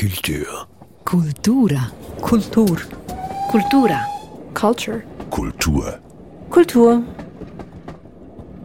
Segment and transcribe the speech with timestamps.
[0.00, 0.66] Kultur.
[1.04, 1.92] Kultura.
[2.22, 2.78] Kultur.
[3.50, 4.06] Kultura.
[4.54, 5.02] Culture.
[5.28, 5.98] Kultur.
[6.48, 7.02] Kultur.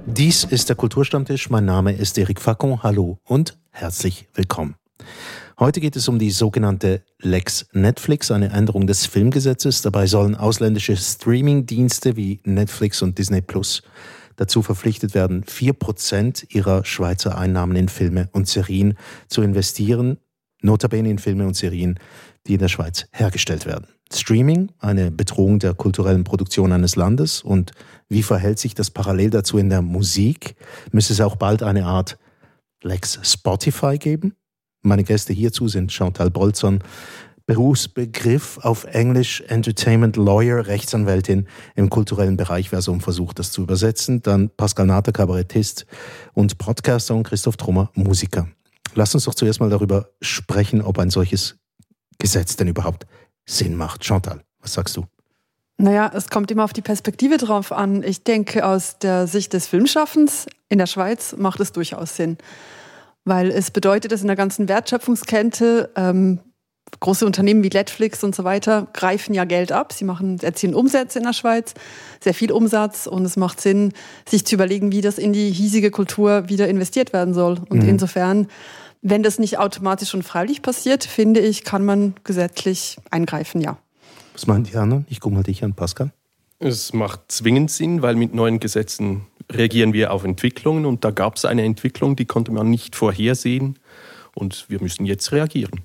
[0.05, 1.49] Dies ist der Kulturstammtisch.
[1.49, 2.81] Mein Name ist Eric Facon.
[2.83, 4.75] Hallo und herzlich willkommen.
[5.59, 9.81] Heute geht es um die sogenannte Lex Netflix, eine Änderung des Filmgesetzes.
[9.81, 13.83] Dabei sollen ausländische Streaming-Dienste wie Netflix und Disney Plus
[14.37, 18.97] dazu verpflichtet werden, vier Prozent ihrer Schweizer Einnahmen in Filme und Serien
[19.27, 20.17] zu investieren,
[20.65, 21.99] notabene in Filme und Serien,
[22.47, 23.87] die in der Schweiz hergestellt werden.
[24.13, 27.71] Streaming, eine Bedrohung der kulturellen Produktion eines Landes und
[28.07, 30.55] wie verhält sich das parallel dazu in der Musik?
[30.91, 32.17] Müsste es auch bald eine Art
[32.83, 34.35] Lex Spotify geben?
[34.83, 36.83] Meine Gäste hierzu sind Chantal Bolzon,
[37.47, 44.21] Berufsbegriff auf Englisch Entertainment Lawyer, Rechtsanwältin im kulturellen Bereich, wer so versucht, das zu übersetzen.
[44.23, 45.85] Dann Pascal Nater, Kabarettist
[46.33, 48.47] und Podcaster und Christoph Trummer, Musiker.
[48.95, 51.57] Lass uns doch zuerst mal darüber sprechen, ob ein solches
[52.17, 53.05] Gesetz denn überhaupt
[53.45, 54.05] Sinn macht.
[54.05, 55.05] Chantal, was sagst du?
[55.77, 58.01] Naja, es kommt immer auf die Perspektive drauf an.
[58.01, 62.37] Ich denke, aus der Sicht des Filmschaffens in der Schweiz macht es durchaus Sinn.
[63.25, 66.39] Weil es bedeutet, dass in der ganzen Wertschöpfungskette ähm,
[66.99, 69.91] große Unternehmen wie Netflix und so weiter greifen ja Geld ab.
[69.91, 71.73] Sie machen, erzielen Umsätze in der Schweiz,
[72.23, 73.91] sehr viel Umsatz und es macht Sinn,
[74.27, 77.59] sich zu überlegen, wie das in die hiesige Kultur wieder investiert werden soll.
[77.69, 77.89] Und mhm.
[77.89, 78.47] insofern,
[79.07, 83.77] wenn das nicht automatisch und freiwillig passiert, finde ich, kann man gesetzlich eingreifen, ja.
[84.33, 85.05] Was meint die anderen?
[85.09, 86.11] Ich gucke mal dich an, Pascal.
[86.57, 91.35] Es macht zwingend Sinn, weil mit neuen Gesetzen reagieren wir auf Entwicklungen und da gab
[91.35, 93.77] es eine Entwicklung, die konnte man nicht vorhersehen
[94.33, 95.81] und wir müssen jetzt reagieren.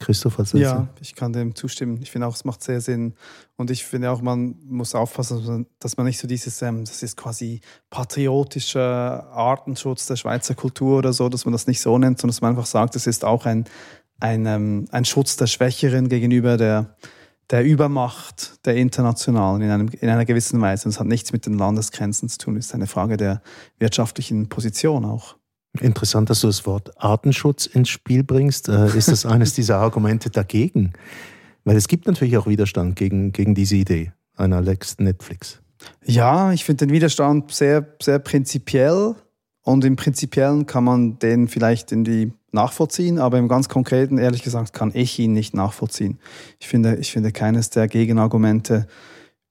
[0.00, 2.00] Christoph, was Ja, ich kann dem zustimmen.
[2.02, 3.14] Ich finde auch, es macht sehr Sinn.
[3.56, 7.18] Und ich finde auch, man muss aufpassen, dass man, nicht so dieses, ähm, das ist
[7.18, 12.34] quasi patriotischer Artenschutz der Schweizer Kultur oder so, dass man das nicht so nennt, sondern
[12.34, 13.66] dass man einfach sagt, es ist auch ein,
[14.20, 16.96] ein, ähm, ein Schutz der Schwächeren gegenüber der,
[17.50, 20.86] der Übermacht der Internationalen in, einem, in einer gewissen Weise.
[20.86, 23.42] Und es hat nichts mit den Landesgrenzen zu tun, es ist eine Frage der
[23.78, 25.36] wirtschaftlichen Position auch.
[25.78, 28.68] Interessant, dass du das Wort Artenschutz ins Spiel bringst.
[28.68, 30.92] Äh, ist das eines dieser Argumente dagegen?
[31.64, 35.60] Weil es gibt natürlich auch Widerstand gegen, gegen diese Idee einer Lex Netflix.
[36.04, 39.14] Ja, ich finde den Widerstand sehr, sehr prinzipiell.
[39.62, 44.42] Und im Prinzipiellen kann man den vielleicht in die nachvollziehen, aber im ganz Konkreten, ehrlich
[44.42, 46.18] gesagt, kann ich ihn nicht nachvollziehen.
[46.58, 48.88] Ich finde, ich finde keines der Gegenargumente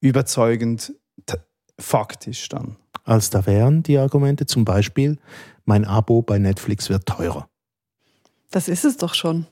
[0.01, 0.93] überzeugend
[1.79, 2.75] faktisch dann.
[3.09, 5.17] Als da wären die Argumente zum Beispiel,
[5.65, 7.49] mein Abo bei Netflix wird teurer.
[8.51, 9.47] Das ist es doch schon.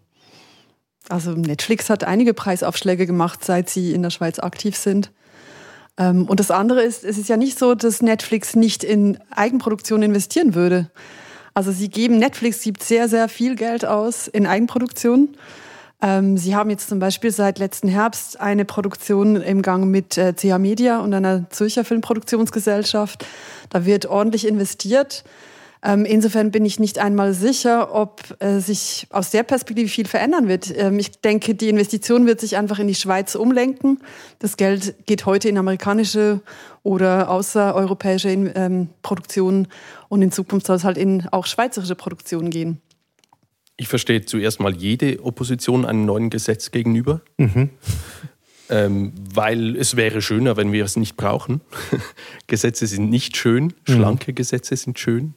[1.10, 5.12] Also Netflix hat einige Preisaufschläge gemacht, seit sie in der Schweiz aktiv sind.
[5.98, 10.04] Ähm, und das andere ist, es ist ja nicht so, dass Netflix nicht in Eigenproduktion
[10.04, 10.92] investieren würde.
[11.56, 15.36] Also sie geben, Netflix gibt sehr, sehr viel Geld aus in Eigenproduktion.
[16.02, 20.34] Ähm, sie haben jetzt zum Beispiel seit letzten Herbst eine Produktion im Gang mit äh,
[20.34, 23.26] CH Media und einer Zürcher Filmproduktionsgesellschaft.
[23.70, 25.24] Da wird ordentlich investiert.
[25.84, 30.48] Ähm, insofern bin ich nicht einmal sicher, ob äh, sich aus der Perspektive viel verändern
[30.48, 30.76] wird.
[30.76, 34.00] Ähm, ich denke, die Investition wird sich einfach in die Schweiz umlenken.
[34.40, 36.42] Das Geld geht heute in amerikanische
[36.84, 39.68] oder außereuropäische ähm, Produktionen
[40.10, 42.82] und in Zukunft soll es halt in auch schweizerische Produktionen gehen.
[43.78, 47.22] Ich verstehe zuerst mal jede Opposition einem neuen Gesetz gegenüber.
[47.38, 47.70] Mhm.
[48.70, 51.62] Ähm, weil es wäre schöner, wenn wir es nicht brauchen.
[52.48, 53.74] Gesetze sind nicht schön, mhm.
[53.86, 54.36] schlanke mhm.
[54.36, 55.36] Gesetze sind schön.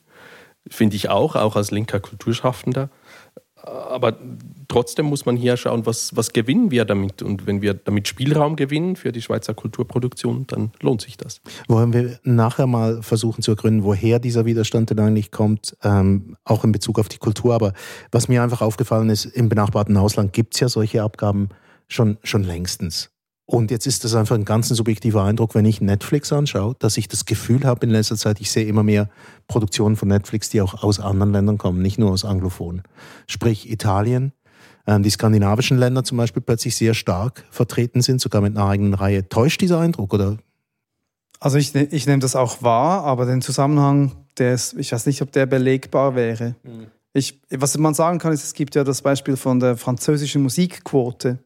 [0.69, 2.91] Finde ich auch, auch als linker Kulturschaffender.
[3.62, 4.16] Aber
[4.69, 7.22] trotzdem muss man hier schauen, was, was gewinnen wir damit.
[7.22, 11.41] Und wenn wir damit Spielraum gewinnen für die Schweizer Kulturproduktion, dann lohnt sich das.
[11.69, 16.65] Wollen wir nachher mal versuchen zu ergründen, woher dieser Widerstand denn eigentlich kommt, ähm, auch
[16.65, 17.54] in Bezug auf die Kultur.
[17.54, 17.72] Aber
[18.10, 21.48] was mir einfach aufgefallen ist, im benachbarten Ausland gibt es ja solche Abgaben
[21.88, 23.10] schon, schon längstens.
[23.50, 27.09] Und jetzt ist das einfach ein ganz subjektiver Eindruck, wenn ich Netflix anschaue, dass ich
[27.09, 29.11] das Gefühl habe in letzter Zeit, ich sehe immer mehr
[29.49, 32.83] Produktionen von Netflix, die auch aus anderen Ländern kommen, nicht nur aus Anglophonen.
[33.27, 34.33] Sprich Italien,
[34.87, 38.95] ähm, die skandinavischen Länder zum Beispiel plötzlich sehr stark vertreten sind, sogar mit einer eigenen
[38.95, 39.28] Reihe.
[39.28, 40.39] Täuscht dieser Eindruck oder?
[41.41, 45.07] Also ich, ne-, ich nehme das auch wahr, aber den Zusammenhang, der ist, ich weiß
[45.07, 46.54] nicht, ob der belegbar wäre.
[46.63, 46.86] Mhm.
[47.15, 51.41] Ich, was man sagen kann, ist, es gibt ja das Beispiel von der französischen Musikquote.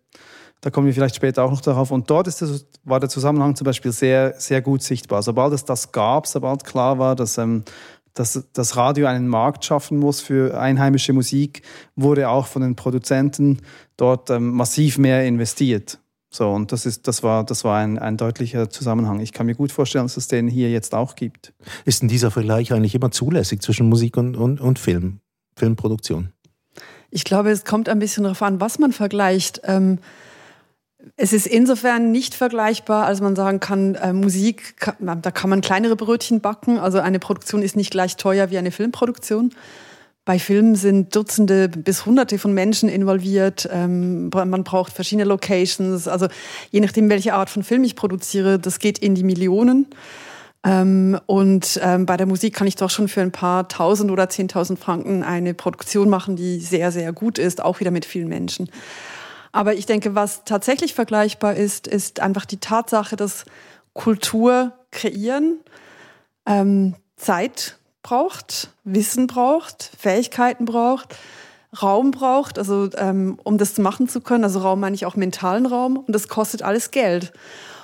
[0.64, 1.90] Da kommen wir vielleicht später auch noch darauf.
[1.90, 5.22] Und dort ist das, war der Zusammenhang zum Beispiel sehr, sehr gut sichtbar.
[5.22, 7.64] Sobald es das gab, sobald klar war, dass, ähm,
[8.14, 11.60] dass das Radio einen Markt schaffen muss für einheimische Musik,
[11.96, 13.60] wurde auch von den Produzenten
[13.98, 15.98] dort ähm, massiv mehr investiert.
[16.30, 19.20] So, und das, ist, das war, das war ein, ein deutlicher Zusammenhang.
[19.20, 21.52] Ich kann mir gut vorstellen, dass es den hier jetzt auch gibt.
[21.84, 25.20] Ist denn dieser Vergleich eigentlich immer zulässig zwischen Musik und, und, und Film,
[25.58, 26.32] Filmproduktion?
[27.10, 29.60] Ich glaube, es kommt ein bisschen darauf an, was man vergleicht.
[29.64, 29.98] Ähm,
[31.16, 35.60] es ist insofern nicht vergleichbar, als man sagen kann, äh, Musik, kann, da kann man
[35.60, 36.78] kleinere Brötchen backen.
[36.78, 39.50] Also eine Produktion ist nicht gleich teuer wie eine Filmproduktion.
[40.24, 43.68] Bei Filmen sind Dutzende bis Hunderte von Menschen involviert.
[43.70, 46.08] Ähm, man braucht verschiedene Locations.
[46.08, 46.28] Also
[46.70, 49.86] je nachdem, welche Art von Film ich produziere, das geht in die Millionen.
[50.64, 54.30] Ähm, und ähm, bei der Musik kann ich doch schon für ein paar tausend oder
[54.30, 58.70] zehntausend Franken eine Produktion machen, die sehr, sehr gut ist, auch wieder mit vielen Menschen.
[59.54, 63.44] Aber ich denke, was tatsächlich vergleichbar ist, ist einfach die Tatsache, dass
[63.92, 65.60] Kultur kreieren
[66.44, 71.16] ähm, Zeit braucht, Wissen braucht, Fähigkeiten braucht,
[71.80, 74.42] Raum braucht, also ähm, um das machen zu können.
[74.42, 77.32] Also Raum meine ich auch mentalen Raum und das kostet alles Geld.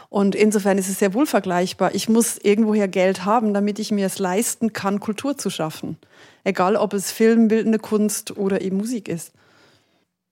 [0.09, 1.95] Und insofern ist es sehr wohl vergleichbar.
[1.95, 5.99] Ich muss irgendwoher Geld haben, damit ich mir es leisten kann, Kultur zu schaffen.
[6.43, 9.31] Egal, ob es Film, bildende Kunst oder eben Musik ist.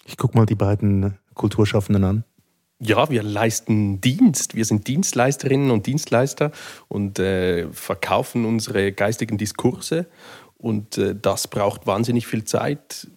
[0.05, 2.25] Ich gucke mal die beiden Kulturschaffenden an.
[2.81, 4.55] Ja, wir leisten Dienst.
[4.55, 6.53] Wir sind Dienstleisterinnen und Dienstleister
[6.87, 10.07] und äh, verkaufen unsere geistigen Diskurse.
[10.59, 13.09] Und äh, das braucht wahnsinnig viel Zeit.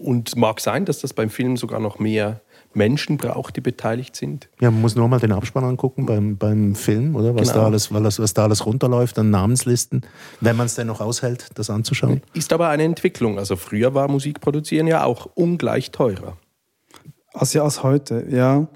[0.00, 2.42] Und mag sein, dass das beim Film sogar noch mehr
[2.74, 4.48] Menschen braucht, die beteiligt sind.
[4.60, 7.34] Ja, man muss nur mal den Abspann angucken beim, beim Film, oder?
[7.34, 7.60] Was, genau.
[7.60, 10.02] da alles, was, was da alles runterläuft an Namenslisten,
[10.40, 12.20] wenn man es denn noch aushält, das anzuschauen.
[12.34, 13.38] Ist aber eine Entwicklung.
[13.38, 16.36] Also früher war Musik produzieren ja auch ungleich teurer.
[17.36, 18.66] Als ja, als heute, ja.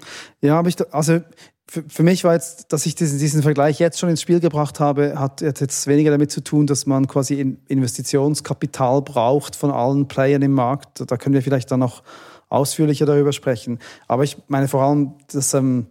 [0.41, 1.19] Ja, aber ich, also
[1.67, 4.79] für, für mich war jetzt, dass ich diesen, diesen Vergleich jetzt schon ins Spiel gebracht
[4.79, 10.43] habe, hat jetzt weniger damit zu tun, dass man quasi Investitionskapital braucht von allen Playern
[10.43, 11.03] im Markt.
[11.09, 12.03] Da können wir vielleicht dann noch
[12.49, 13.79] ausführlicher darüber sprechen.
[14.07, 15.87] Aber ich meine vor allem, dass ähm,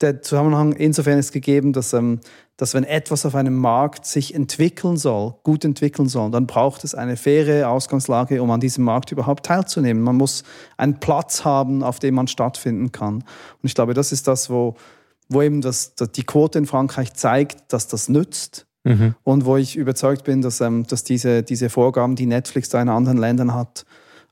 [0.00, 2.20] der Zusammenhang insofern ist gegeben, dass, ähm,
[2.56, 6.94] dass wenn etwas auf einem Markt sich entwickeln soll, gut entwickeln soll, dann braucht es
[6.94, 10.02] eine faire Ausgangslage, um an diesem Markt überhaupt teilzunehmen.
[10.02, 10.44] Man muss
[10.76, 13.16] einen Platz haben, auf dem man stattfinden kann.
[13.16, 13.24] Und
[13.64, 14.76] ich glaube, das ist das, wo,
[15.28, 18.66] wo eben das, die Quote in Frankreich zeigt, dass das nützt.
[18.84, 19.14] Mhm.
[19.24, 22.90] Und wo ich überzeugt bin, dass, ähm, dass diese, diese Vorgaben, die Netflix da in
[22.90, 23.84] anderen Ländern hat,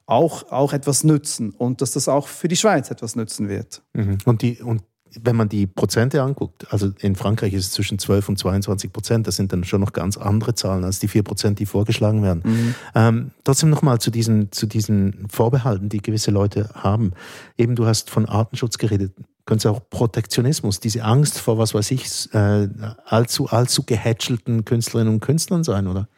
[0.06, 3.82] auch, auch etwas nützen und dass das auch für die Schweiz etwas nützen wird.
[3.94, 4.18] Mhm.
[4.26, 4.82] Und, die, und
[5.20, 9.26] wenn man die Prozente anguckt, also in Frankreich ist es zwischen 12 und 22 Prozent,
[9.26, 12.42] das sind dann schon noch ganz andere Zahlen als die 4 Prozent, die vorgeschlagen werden.
[12.44, 12.74] Mhm.
[12.94, 17.12] Ähm, trotzdem nochmal zu diesen, zu diesen Vorbehalten, die gewisse Leute haben.
[17.56, 19.12] Eben, du hast von Artenschutz geredet.
[19.44, 22.68] Könnte es auch Protektionismus, diese Angst vor, was weiß ich, äh,
[23.04, 26.08] allzu, allzu gehätschelten Künstlerinnen und Künstlern sein, oder?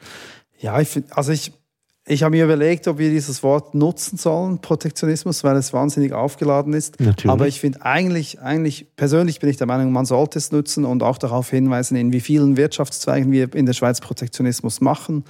[0.59, 1.53] Ja, ich finde, also ich,
[2.07, 6.75] ich habe mir überlegt, ob wir dieses Wort nutzen sollen, Protektionismus, weil es wahnsinnig aufgeladen
[6.75, 7.01] ist.
[7.01, 7.31] Natürlich.
[7.31, 11.03] Aber ich finde eigentlich, eigentlich, persönlich bin ich der Meinung, man sollte es nutzen und
[11.03, 15.25] auch darauf hinweisen, in wie vielen Wirtschaftszweigen wir in der Schweiz Protektionismus machen,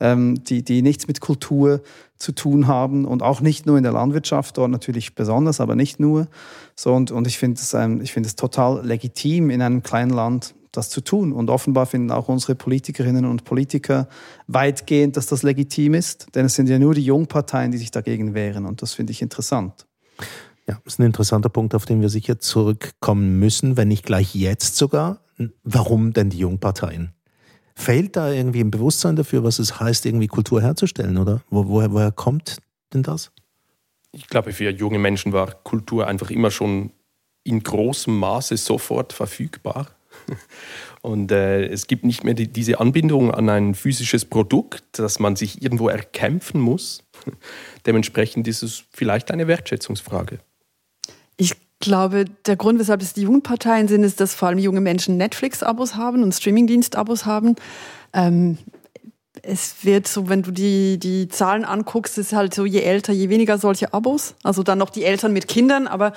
[0.00, 1.82] ähm, die, die nichts mit Kultur
[2.16, 6.00] zu tun haben und auch nicht nur in der Landwirtschaft, dort natürlich besonders, aber nicht
[6.00, 6.28] nur.
[6.74, 10.10] So, und, und ich finde es, ähm, ich finde es total legitim in einem kleinen
[10.10, 11.32] Land das zu tun.
[11.32, 14.08] Und offenbar finden auch unsere Politikerinnen und Politiker
[14.46, 18.34] weitgehend, dass das legitim ist, denn es sind ja nur die Jungparteien, die sich dagegen
[18.34, 18.66] wehren.
[18.66, 19.86] Und das finde ich interessant.
[20.68, 24.34] Ja, das ist ein interessanter Punkt, auf den wir sicher zurückkommen müssen, wenn nicht gleich
[24.34, 25.20] jetzt sogar.
[25.62, 27.12] Warum denn die Jungparteien?
[27.74, 31.42] Fehlt da irgendwie ein Bewusstsein dafür, was es heißt, irgendwie Kultur herzustellen, oder?
[31.50, 32.58] Wo, woher, woher kommt
[32.92, 33.32] denn das?
[34.12, 36.92] Ich glaube, für junge Menschen war Kultur einfach immer schon
[37.42, 39.88] in großem Maße sofort verfügbar.
[41.02, 45.36] Und äh, es gibt nicht mehr die, diese Anbindung an ein physisches Produkt, das man
[45.36, 47.02] sich irgendwo erkämpfen muss.
[47.86, 50.38] Dementsprechend ist es vielleicht eine Wertschätzungsfrage.
[51.36, 55.16] Ich glaube, der Grund, weshalb es die Jugendparteien sind, ist, dass vor allem junge Menschen
[55.16, 57.56] Netflix-Abos haben und Streamingdienst-Abos haben.
[58.14, 58.58] Ähm,
[59.42, 63.28] es wird so, wenn du die, die Zahlen anguckst, ist halt so, je älter, je
[63.28, 64.34] weniger solche Abos.
[64.44, 66.12] Also dann noch die Eltern mit Kindern, aber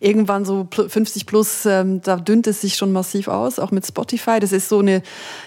[0.00, 4.40] irgendwann so 50 plus, ähm, da dünnt es sich schon massiv aus, auch mit Spotify.
[4.40, 5.02] Das ist so eine,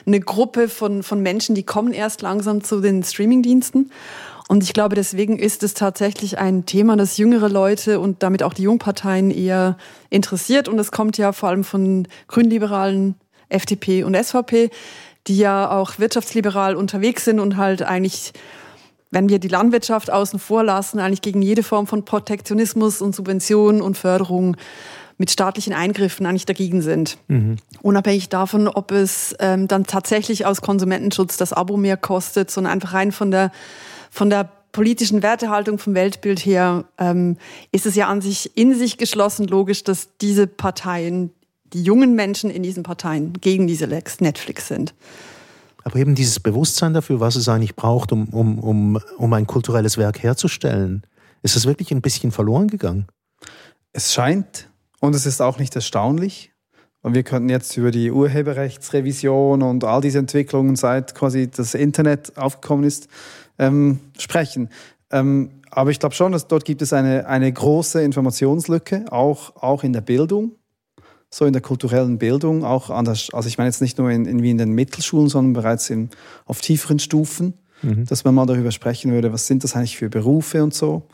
[0.06, 3.92] eine Gruppe von, von Menschen, die kommen erst langsam zu den Streamingdiensten.
[4.48, 8.54] Und ich glaube, deswegen ist es tatsächlich ein Thema, das jüngere Leute und damit auch
[8.54, 9.78] die Jungparteien eher
[10.12, 10.68] interessiert.
[10.68, 13.16] Und es kommt ja vor allem von Grünliberalen,
[13.50, 14.70] FDP und SVP,
[15.28, 18.34] die ja auch wirtschaftsliberal unterwegs sind und halt eigentlich,
[19.12, 23.82] wenn wir die Landwirtschaft außen vor lassen, eigentlich gegen jede Form von Protektionismus und Subventionen
[23.82, 24.58] und Förderung
[25.18, 27.18] mit staatlichen Eingriffen eigentlich dagegen sind.
[27.28, 27.56] Mhm.
[27.82, 32.94] Unabhängig davon, ob es ähm, dann tatsächlich aus Konsumentenschutz das Abo mehr kostet, sondern einfach
[32.94, 33.52] rein von der,
[34.12, 37.38] von der politischen Wertehaltung vom Weltbild her ähm,
[37.72, 41.32] ist es ja an sich in sich geschlossen logisch, dass diese Parteien
[41.76, 44.96] die jungen Menschen in diesen Parteien gegen diese Lex Netflix sind.
[45.84, 49.98] Aber eben dieses Bewusstsein dafür, was es eigentlich braucht, um, um, um, um ein kulturelles
[49.98, 51.06] Werk herzustellen.
[51.44, 53.08] Ist das wirklich ein bisschen verloren gegangen?
[53.92, 54.70] Es scheint,
[55.02, 56.54] und es ist auch nicht erstaunlich,
[57.02, 62.38] und wir könnten jetzt über die Urheberrechtsrevision und all diese Entwicklungen, seit quasi das Internet
[62.38, 63.10] aufgekommen ist,
[63.60, 64.70] ähm, sprechen.
[65.12, 69.84] Ähm, aber ich glaube schon, dass dort gibt es eine, eine große Informationslücke, auch, auch
[69.84, 70.54] in der Bildung,
[71.36, 74.26] so in der kulturellen Bildung, auch an der, also ich meine jetzt nicht nur in,
[74.26, 76.10] in, wie in den Mittelschulen, sondern bereits in,
[76.46, 78.06] auf tieferen Stufen, mhm.
[78.06, 81.10] dass man mal darüber sprechen würde, was sind das eigentlich für Berufe und so.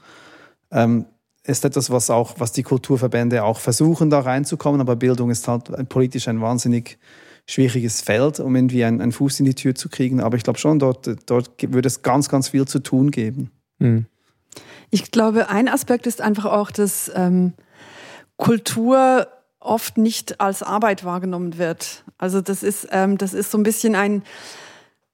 [0.70, 1.06] Ähm,
[1.44, 5.90] ist etwas, was auch, was die Kulturverbände auch versuchen, da reinzukommen, aber Bildung ist halt
[5.90, 7.00] politisch ein wahnsinnig
[7.48, 10.20] schwieriges Feld, um irgendwie einen, einen Fuß in die Tür zu kriegen.
[10.20, 13.50] Aber ich glaube schon, dort, dort würde es ganz, ganz viel zu tun geben.
[13.80, 14.06] Mhm.
[14.92, 17.54] Ich glaube, ein Aspekt ist einfach auch, dass ähm,
[18.38, 19.26] Kultur
[19.62, 22.04] oft nicht als Arbeit wahrgenommen wird.
[22.18, 24.24] Also das ist, ähm, das ist so ein bisschen ein,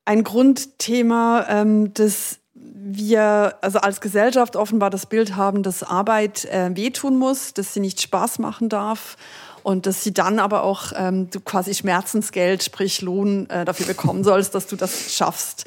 [0.05, 6.75] ein Grundthema, ähm, das wir also als Gesellschaft offenbar das Bild haben, dass Arbeit äh,
[6.75, 9.17] wehtun muss, dass sie nicht Spaß machen darf
[9.63, 14.23] und dass sie dann aber auch ähm, du quasi Schmerzensgeld, sprich Lohn äh, dafür bekommen
[14.23, 15.65] sollst, dass du das schaffst.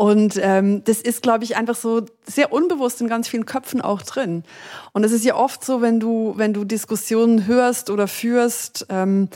[0.00, 4.00] Und ähm, das ist, glaube ich, einfach so sehr unbewusst in ganz vielen Köpfen auch
[4.00, 4.44] drin.
[4.92, 9.28] Und es ist ja oft so, wenn du, wenn du Diskussionen hörst oder führst, ähm,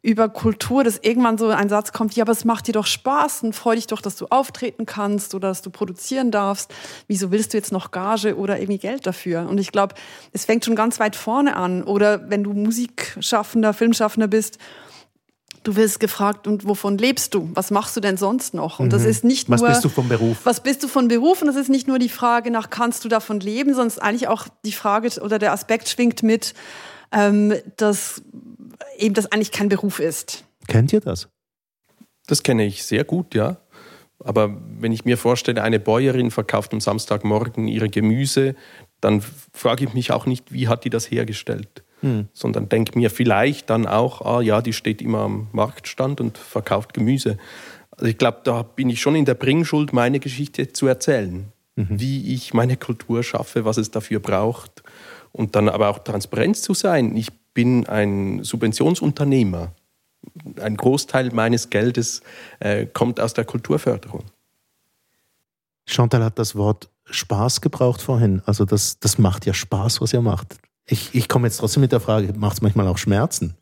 [0.00, 3.42] über Kultur, dass irgendwann so ein Satz kommt, ja, aber es macht dir doch Spaß
[3.42, 6.72] und freu dich doch, dass du auftreten kannst oder dass du produzieren darfst.
[7.08, 9.46] Wieso willst du jetzt noch Gage oder irgendwie Geld dafür?
[9.46, 9.96] Und ich glaube,
[10.32, 11.82] es fängt schon ganz weit vorne an.
[11.82, 14.56] Oder wenn du Musikschaffender, Filmschaffender bist,
[15.66, 17.50] Du wirst gefragt, und wovon lebst du?
[17.54, 18.78] Was machst du denn sonst noch?
[18.78, 19.08] Und das mhm.
[19.08, 19.68] ist nicht was nur.
[19.68, 20.36] Was bist du vom Beruf?
[20.44, 21.40] Was bist du von Beruf?
[21.40, 24.46] Und das ist nicht nur die Frage nach, kannst du davon leben, sondern eigentlich auch
[24.64, 26.54] die Frage oder der Aspekt schwingt mit,
[27.10, 28.22] ähm, dass
[28.96, 30.44] eben das eigentlich kein Beruf ist.
[30.68, 31.28] Kennt ihr das?
[32.28, 33.56] Das kenne ich sehr gut, ja.
[34.20, 38.54] Aber wenn ich mir vorstelle, eine Bäuerin verkauft am Samstagmorgen ihre Gemüse,
[39.00, 39.20] dann
[39.52, 41.82] frage ich mich auch nicht, wie hat die das hergestellt?
[42.00, 42.28] Hm.
[42.32, 46.92] Sondern denke mir vielleicht dann auch, ah ja, die steht immer am Marktstand und verkauft
[46.94, 47.38] Gemüse.
[47.90, 51.46] Also ich glaube, da bin ich schon in der Bringschuld, meine Geschichte zu erzählen.
[51.76, 52.00] Mhm.
[52.00, 54.82] Wie ich meine Kultur schaffe, was es dafür braucht.
[55.32, 57.16] Und dann aber auch Transparenz zu sein.
[57.16, 59.72] Ich bin ein Subventionsunternehmer.
[60.60, 62.22] Ein Großteil meines Geldes
[62.60, 64.24] äh, kommt aus der Kulturförderung.
[65.86, 68.42] Chantal hat das Wort Spaß gebraucht vorhin.
[68.44, 70.56] Also das, das macht ja Spaß, was ihr macht.
[70.86, 73.54] Ich, ich komme jetzt trotzdem mit der Frage, macht es manchmal auch Schmerzen?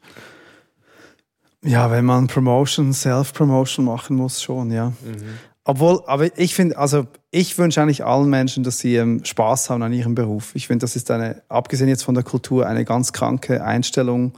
[1.63, 4.91] Ja, wenn man Promotion, Self-Promotion machen muss, schon, ja.
[4.91, 5.39] Mhm.
[5.65, 9.83] Obwohl, aber ich finde, also ich wünsche eigentlich allen Menschen, dass sie ähm, Spaß haben
[9.83, 10.55] an ihrem Beruf.
[10.55, 14.35] Ich finde, das ist eine, abgesehen jetzt von der Kultur, eine ganz kranke Einstellung,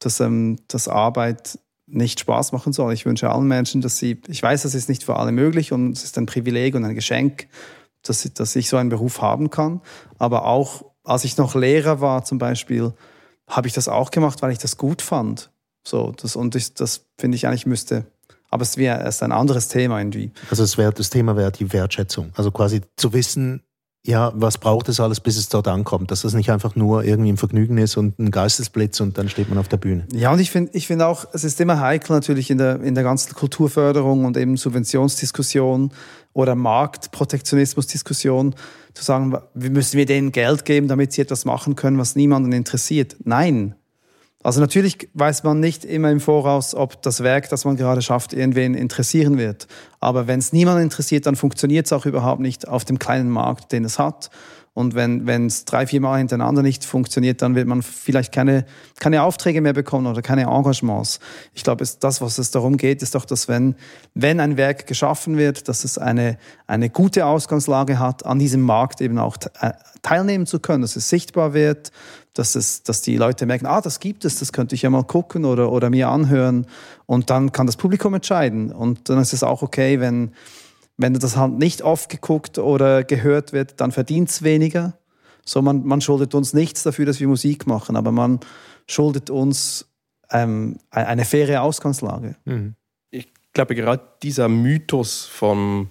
[0.00, 2.92] dass, ähm, dass Arbeit nicht Spaß machen soll.
[2.92, 5.92] Ich wünsche allen Menschen, dass sie, ich weiß, das ist nicht für alle möglich und
[5.92, 7.46] es ist ein Privileg und ein Geschenk,
[8.02, 9.80] dass, dass ich so einen Beruf haben kann.
[10.18, 12.92] Aber auch als ich noch Lehrer war zum Beispiel,
[13.46, 15.50] habe ich das auch gemacht, weil ich das gut fand.
[15.86, 18.06] So, das, und ich, das finde ich eigentlich müsste
[18.54, 20.30] aber es wäre erst ein anderes Thema irgendwie.
[20.48, 22.30] Also es wäre das Thema wäre die Wertschätzung.
[22.36, 23.64] Also quasi zu wissen,
[24.06, 27.32] ja, was braucht es alles, bis es dort ankommt, dass das nicht einfach nur irgendwie
[27.32, 30.06] ein Vergnügen ist und ein Geistesblitz und dann steht man auf der Bühne.
[30.12, 32.94] Ja, und ich finde ich finde auch, es ist immer heikel natürlich in der, in
[32.94, 35.90] der ganzen Kulturförderung und eben Subventionsdiskussion
[36.32, 38.54] oder Marktprotektionismusdiskussion
[38.94, 43.16] zu sagen, müssen wir denen Geld geben, damit sie etwas machen können, was niemanden interessiert.
[43.24, 43.74] Nein,
[44.44, 48.34] also natürlich weiß man nicht immer im Voraus, ob das Werk, das man gerade schafft,
[48.34, 49.66] irgendwen interessieren wird.
[50.00, 53.72] Aber wenn es niemanden interessiert, dann funktioniert es auch überhaupt nicht auf dem kleinen Markt,
[53.72, 54.28] den es hat.
[54.74, 58.66] Und wenn es drei, vier Mal hintereinander nicht funktioniert, dann wird man vielleicht keine,
[58.98, 61.20] keine Aufträge mehr bekommen oder keine Engagements.
[61.54, 63.76] Ich glaube, das, was es darum geht, ist doch, dass wenn,
[64.14, 69.00] wenn ein Werk geschaffen wird, dass es eine, eine gute Ausgangslage hat, an diesem Markt
[69.00, 69.70] eben auch äh,
[70.02, 71.92] teilnehmen zu können, dass es sichtbar wird,
[72.34, 75.04] dass, es, dass die Leute merken, ah, das gibt es, das könnte ich ja mal
[75.04, 76.66] gucken oder, oder mir anhören.
[77.06, 78.72] Und dann kann das Publikum entscheiden.
[78.72, 80.32] Und dann ist es auch okay, wenn,
[80.96, 84.98] wenn das halt nicht oft geguckt oder gehört wird, dann verdient es weniger.
[85.44, 88.40] So, man, man schuldet uns nichts dafür, dass wir Musik machen, aber man
[88.86, 89.86] schuldet uns
[90.30, 92.36] ähm, eine faire Ausgangslage.
[92.44, 92.74] Mhm.
[93.10, 95.90] Ich glaube, gerade dieser Mythos vom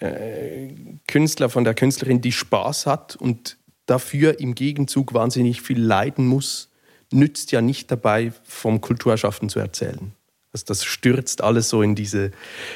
[0.00, 0.68] äh,
[1.06, 6.70] Künstler, von der Künstlerin, die Spaß hat und dafür im Gegenzug wahnsinnig viel leiden muss,
[7.12, 10.12] nützt ja nicht dabei, vom Kulturschaffen zu erzählen.
[10.56, 12.30] Also das stürzt alles so in diese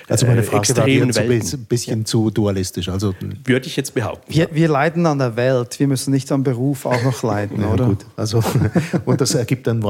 [0.07, 1.61] also meine Frage äh, extremen war Welten.
[1.61, 2.05] ein bisschen ja.
[2.05, 2.91] zu dualistisch.
[2.91, 4.31] Also würde ich jetzt behaupten.
[4.31, 5.81] Wir, wir, leiden an der Welt.
[5.81, 7.87] Wir müssen nicht am Beruf auch noch leiden, ja, oder?
[7.87, 8.05] Gut.
[8.17, 8.43] Also
[9.07, 9.83] und das ergibt dann äh,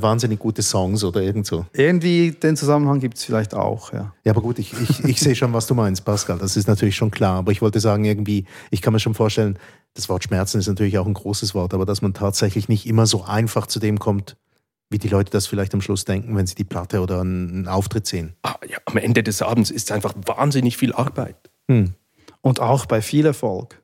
[0.00, 1.66] wahnsinnig gute Songs oder irgend so.
[1.72, 4.12] Irgendwie den Zusammenhang gibt es vielleicht auch, ja.
[4.24, 6.38] Ja, aber gut, ich, ich, ich sehe schon, was du meinst, Pascal.
[6.38, 7.38] Das ist natürlich schon klar.
[7.38, 9.58] Aber ich wollte sagen, irgendwie, ich kann mir schon vorstellen,
[9.94, 13.06] das Wort Schmerzen ist natürlich auch ein großes Wort, aber dass man tatsächlich nicht immer
[13.06, 14.36] so einfach zu dem kommt,
[14.94, 18.06] wie die Leute das vielleicht am Schluss denken, wenn sie die Platte oder einen Auftritt
[18.06, 18.36] sehen.
[18.44, 21.50] Ah, ja, am Ende des Abends ist es einfach wahnsinnig viel Arbeit.
[21.68, 21.94] Hm.
[22.42, 23.82] Und auch bei viel Erfolg.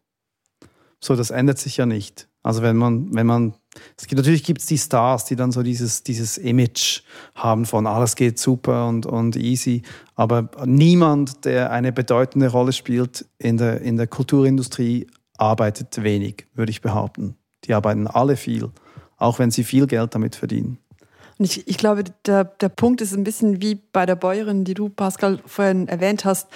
[1.01, 2.29] So, das ändert sich ja nicht.
[2.45, 3.55] Also wenn man, wenn man,
[3.99, 7.03] es gibt natürlich gibt es die Stars, die dann so dieses, dieses Image
[7.35, 9.83] haben von alles geht super und, und easy,
[10.15, 16.71] aber niemand, der eine bedeutende Rolle spielt in der, in der Kulturindustrie, arbeitet wenig, würde
[16.71, 17.35] ich behaupten.
[17.65, 18.71] Die arbeiten alle viel,
[19.17, 20.79] auch wenn sie viel Geld damit verdienen.
[21.41, 24.75] Und ich, ich glaube, der, der Punkt ist ein bisschen wie bei der Bäuerin, die
[24.75, 26.49] du, Pascal, vorhin erwähnt hast.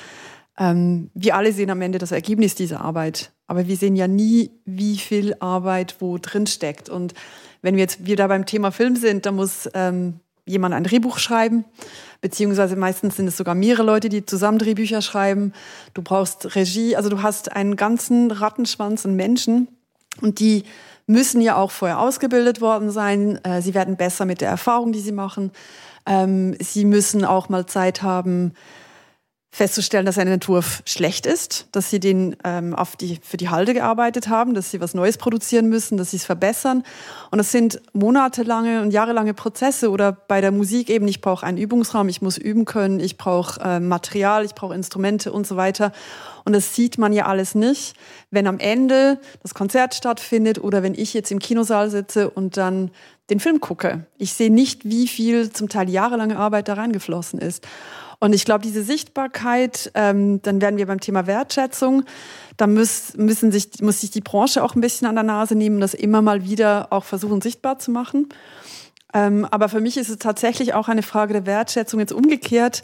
[0.58, 4.50] Ähm, wir alle sehen am Ende das Ergebnis dieser Arbeit, aber wir sehen ja nie,
[4.66, 6.90] wie viel Arbeit wo drin steckt.
[6.90, 7.14] Und
[7.62, 11.64] wenn wir jetzt wieder beim Thema Film sind, dann muss ähm, jemand ein Drehbuch schreiben,
[12.20, 15.54] beziehungsweise meistens sind es sogar mehrere Leute, die zusammen Drehbücher schreiben.
[15.94, 19.68] Du brauchst Regie, also du hast einen ganzen Rattenschwanz an Menschen
[20.20, 20.64] und die
[21.06, 23.38] müssen ja auch vorher ausgebildet worden sein.
[23.44, 25.52] Äh, sie werden besser mit der Erfahrung, die sie machen.
[26.06, 28.52] Ähm, sie müssen auch mal Zeit haben,
[29.54, 33.72] festzustellen, dass ein Entwurf schlecht ist, dass sie den ähm, auf die, für die Halde
[33.72, 36.82] gearbeitet haben, dass sie was Neues produzieren müssen, dass sie es verbessern.
[37.30, 39.92] Und das sind monatelange und jahrelange Prozesse.
[39.92, 43.60] Oder bei der Musik eben, ich brauche einen Übungsraum, ich muss üben können, ich brauche
[43.60, 45.92] äh, Material, ich brauche Instrumente und so weiter.
[46.44, 47.94] Und das sieht man ja alles nicht,
[48.32, 52.90] wenn am Ende das Konzert stattfindet oder wenn ich jetzt im Kinosaal sitze und dann
[53.30, 54.04] den Film gucke.
[54.18, 57.64] Ich sehe nicht, wie viel zum Teil jahrelange Arbeit da reingeflossen ist.
[58.20, 62.04] Und ich glaube, diese Sichtbarkeit, ähm, dann werden wir beim Thema Wertschätzung,
[62.56, 65.80] da muss, müssen sich, muss sich die Branche auch ein bisschen an der Nase nehmen,
[65.80, 68.28] das immer mal wieder auch versuchen sichtbar zu machen.
[69.12, 72.82] Ähm, aber für mich ist es tatsächlich auch eine Frage der Wertschätzung jetzt umgekehrt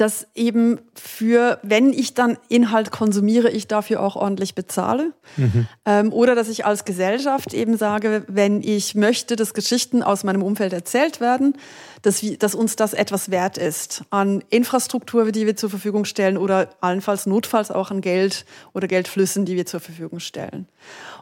[0.00, 5.12] dass eben für, wenn ich dann Inhalt konsumiere, ich dafür auch ordentlich bezahle.
[5.36, 5.66] Mhm.
[5.84, 10.42] Ähm, oder dass ich als Gesellschaft eben sage, wenn ich möchte, dass Geschichten aus meinem
[10.42, 11.54] Umfeld erzählt werden,
[12.02, 16.36] dass, wir, dass uns das etwas wert ist an Infrastruktur, die wir zur Verfügung stellen
[16.36, 20.66] oder allenfalls notfalls auch an Geld oder Geldflüssen, die wir zur Verfügung stellen.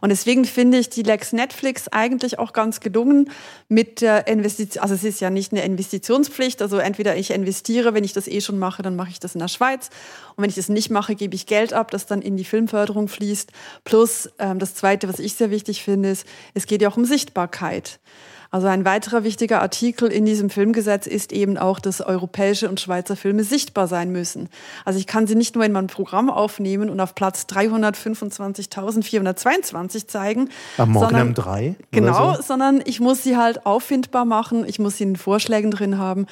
[0.01, 3.31] Und deswegen finde ich die Lex Netflix eigentlich auch ganz gelungen
[3.69, 4.83] mit der Investition.
[4.83, 6.62] Also es ist ja nicht eine Investitionspflicht.
[6.62, 9.41] Also entweder ich investiere, wenn ich das eh schon mache, dann mache ich das in
[9.41, 9.91] der Schweiz.
[10.37, 13.09] Und wenn ich das nicht mache, gebe ich Geld ab, das dann in die Filmförderung
[13.09, 13.51] fließt.
[13.85, 17.05] Plus ähm, das Zweite, was ich sehr wichtig finde, ist, es geht ja auch um
[17.05, 17.99] Sichtbarkeit.
[18.51, 23.15] Also ein weiterer wichtiger Artikel in diesem Filmgesetz ist eben auch, dass europäische und Schweizer
[23.15, 24.49] Filme sichtbar sein müssen.
[24.87, 30.49] Also ich kann sie nicht nur in mein Programm aufnehmen und auf Platz 325.422 zeigen.
[30.79, 31.77] Am Morgen sondern, um drei?
[31.91, 32.43] Genau, so.
[32.43, 36.25] sondern ich muss sie halt auffindbar machen, ich muss sie in Vorschlägen drin haben.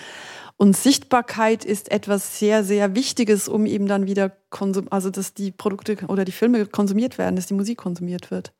[0.58, 5.50] Und Sichtbarkeit ist etwas sehr, sehr Wichtiges, um eben dann wieder, konsum also dass die
[5.50, 8.54] Produkte oder die Filme konsumiert werden, dass die Musik konsumiert wird.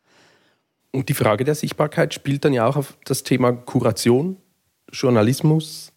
[0.92, 4.38] Und die Frage der Sichtbarkeit spielt dann ja auch auf das Thema Kuration,
[4.92, 5.92] Journalismus,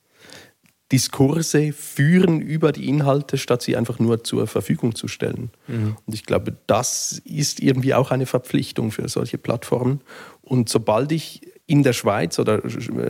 [0.91, 5.52] Diskurse führen über die Inhalte, statt sie einfach nur zur Verfügung zu stellen.
[5.67, 5.95] Mhm.
[6.06, 10.02] Und ich glaube, das ist irgendwie auch eine Verpflichtung für solche Plattformen.
[10.41, 12.58] Und sobald ich in der Schweiz oder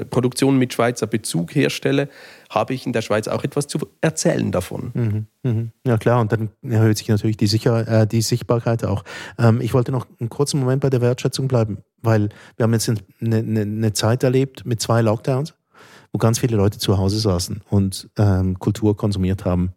[0.10, 2.10] Produktionen mit Schweizer Bezug herstelle,
[2.50, 4.92] habe ich in der Schweiz auch etwas zu erzählen davon.
[4.94, 5.72] Mhm, mhm.
[5.86, 9.04] Ja klar, und dann erhöht sich natürlich die, Sicher äh, die Sichtbarkeit auch.
[9.38, 12.90] Ähm, ich wollte noch einen kurzen Moment bei der Wertschätzung bleiben, weil wir haben jetzt
[12.90, 15.54] eine, eine, eine Zeit erlebt mit zwei Lockdowns,
[16.12, 19.74] wo ganz viele Leute zu Hause saßen und ähm, Kultur konsumiert haben.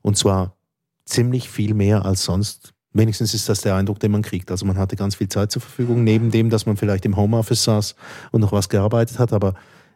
[0.00, 0.56] Und zwar
[1.04, 4.52] ziemlich viel mehr als sonst Wenigstens ist das der Eindruck, den man kriegt.
[4.52, 7.64] Also man hatte ganz viel Zeit zur Verfügung, neben dem, dass man vielleicht im Homeoffice
[7.64, 7.96] saß
[8.30, 9.54] und noch was gearbeitet hat, aber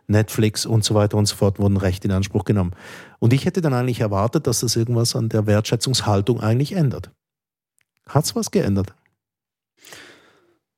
[0.08, 2.72] Netflix und so weiter und so fort wurden recht in Anspruch genommen.
[3.18, 7.10] Und ich hätte dann eigentlich erwartet, dass das irgendwas an der Wertschätzungshaltung eigentlich ändert.
[8.08, 8.94] Hat es was geändert?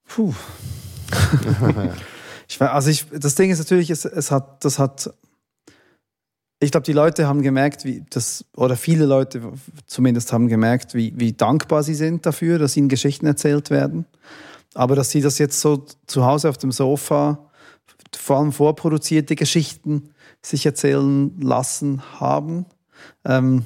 [0.06, 0.34] Puh.
[2.48, 5.12] ich, also ich, das Ding ist natürlich, es, es hat, das hat
[6.62, 9.40] ich glaube, die Leute haben gemerkt, wie das, oder viele Leute
[9.86, 14.04] zumindest haben gemerkt, wie, wie dankbar sie sind dafür, dass ihnen Geschichten erzählt werden.
[14.74, 17.49] Aber dass sie das jetzt so zu Hause auf dem Sofa,
[18.16, 20.10] vor allem vorproduzierte Geschichten
[20.42, 22.66] sich erzählen lassen haben,
[23.24, 23.64] ähm,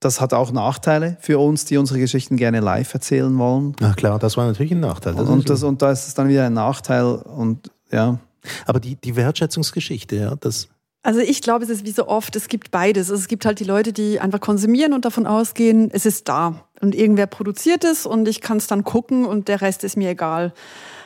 [0.00, 3.76] das hat auch Nachteile für uns, die unsere Geschichten gerne live erzählen wollen.
[3.80, 5.14] Na klar, das war natürlich ein Nachteil.
[5.14, 8.18] Das und, das, und da ist es dann wieder ein Nachteil und ja.
[8.64, 10.68] Aber die, die Wertschätzungsgeschichte, ja, das,
[11.02, 13.10] Also ich glaube, es ist wie so oft, es gibt beides.
[13.10, 16.66] Also es gibt halt die Leute, die einfach konsumieren und davon ausgehen, es ist da
[16.80, 20.10] und irgendwer produziert es und ich kann es dann gucken und der Rest ist mir
[20.10, 20.52] egal.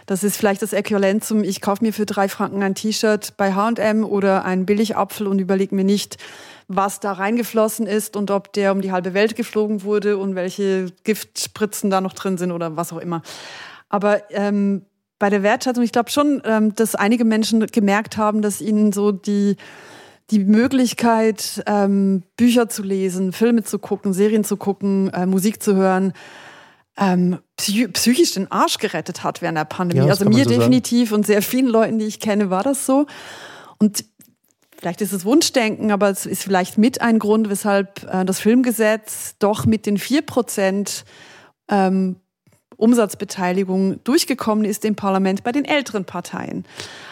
[0.07, 3.55] Das ist vielleicht das Äquivalent zum, ich kaufe mir für drei Franken ein T-Shirt bei
[3.55, 6.19] H&M oder einen Billigapfel und überlege mir nicht,
[6.67, 10.87] was da reingeflossen ist und ob der um die halbe Welt geflogen wurde und welche
[11.05, 13.23] Giftspritzen da noch drin sind oder was auch immer.
[13.89, 14.87] Aber ähm,
[15.19, 19.13] bei der Wertschätzung, ich glaube schon, ähm, dass einige Menschen gemerkt haben, dass ihnen so
[19.13, 19.57] die
[20.31, 25.77] die Möglichkeit, ähm, Bücher zu lesen, Filme zu gucken, Serien zu gucken, äh, Musik zu
[25.77, 26.15] hören,
[26.97, 30.07] ähm, psych psychisch den Arsch gerettet hat während der Pandemie.
[30.07, 31.21] Ja, also mir so definitiv sagen.
[31.21, 33.07] und sehr vielen Leuten, die ich kenne, war das so.
[33.79, 34.05] Und
[34.79, 39.37] vielleicht ist es Wunschdenken, aber es ist vielleicht mit ein Grund, weshalb äh, das Filmgesetz
[39.39, 41.05] doch mit den vier Prozent
[41.69, 42.17] ähm,
[42.77, 46.65] Umsatzbeteiligung durchgekommen ist im Parlament bei den älteren Parteien.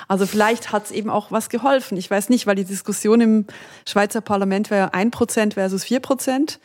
[0.09, 1.97] Also vielleicht hat es eben auch was geholfen.
[1.97, 3.47] Ich weiß nicht, weil die Diskussion im
[3.89, 6.61] Schweizer Parlament war ja ein Prozent versus vier Prozent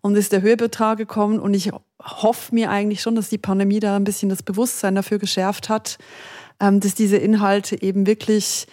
[0.00, 1.38] und ist der Höhebetrag gekommen.
[1.38, 1.70] Und ich
[2.02, 5.98] hoffe mir eigentlich schon, dass die Pandemie da ein bisschen das Bewusstsein dafür geschärft hat,
[6.60, 8.66] ähm, dass diese Inhalte eben wirklich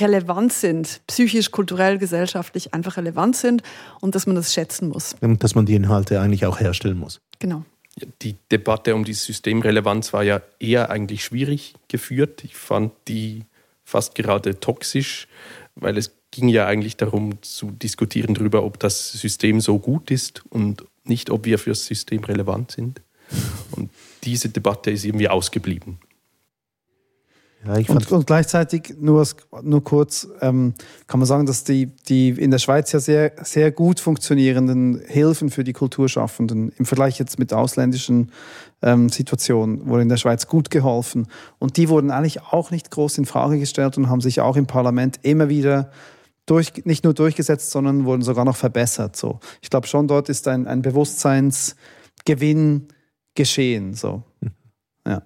[0.00, 3.62] relevant sind, psychisch, kulturell, gesellschaftlich einfach relevant sind
[4.00, 5.14] und dass man das schätzen muss.
[5.20, 7.20] Und dass man die Inhalte eigentlich auch herstellen muss.
[7.38, 7.64] Genau
[8.22, 12.44] die Debatte um die Systemrelevanz war ja eher eigentlich schwierig geführt.
[12.44, 13.44] Ich fand die
[13.84, 15.28] fast gerade toxisch,
[15.74, 20.42] weil es ging ja eigentlich darum zu diskutieren darüber, ob das System so gut ist
[20.50, 23.00] und nicht, ob wir fürs System relevant sind.
[23.72, 23.90] Und
[24.24, 25.98] diese Debatte ist irgendwie ausgeblieben.
[27.66, 29.26] Ja, und, und, gleichzeitig nur,
[29.62, 30.74] nur kurz ähm,
[31.08, 35.50] kann man sagen, dass die, die in der Schweiz ja sehr, sehr gut funktionierenden Hilfen
[35.50, 38.30] für die Kulturschaffenden im Vergleich jetzt mit ausländischen
[38.80, 41.26] ähm, Situationen wurde in der Schweiz gut geholfen.
[41.58, 44.68] Und die wurden eigentlich auch nicht groß in Frage gestellt und haben sich auch im
[44.68, 45.90] Parlament immer wieder
[46.46, 49.16] durch, nicht nur durchgesetzt, sondern wurden sogar noch verbessert.
[49.16, 49.40] So.
[49.62, 52.86] Ich glaube schon, dort ist ein, ein Bewusstseinsgewinn
[53.34, 53.94] geschehen.
[53.94, 54.22] So.
[55.06, 55.22] Ja.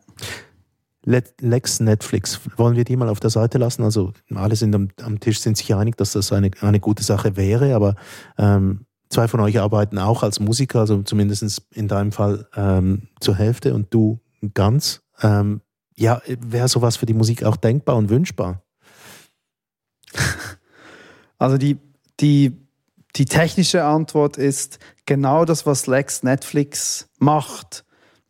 [1.05, 3.83] Lex Netflix, wollen wir die mal auf der Seite lassen?
[3.83, 7.37] Also alle sind am, am Tisch, sind sich einig, dass das eine, eine gute Sache
[7.37, 7.97] wäre, aber
[8.39, 13.35] ähm, zwei von euch arbeiten auch als Musiker, also zumindest in deinem Fall ähm, zur
[13.35, 14.21] Hälfte und du
[14.55, 15.03] ganz.
[15.23, 15.61] Ähm,
[15.97, 18.63] ja, wäre sowas für die Musik auch denkbar und wünschbar?
[21.39, 21.77] Also die,
[22.21, 22.57] die,
[23.17, 27.85] die technische Antwort ist genau das, was Lex Netflix macht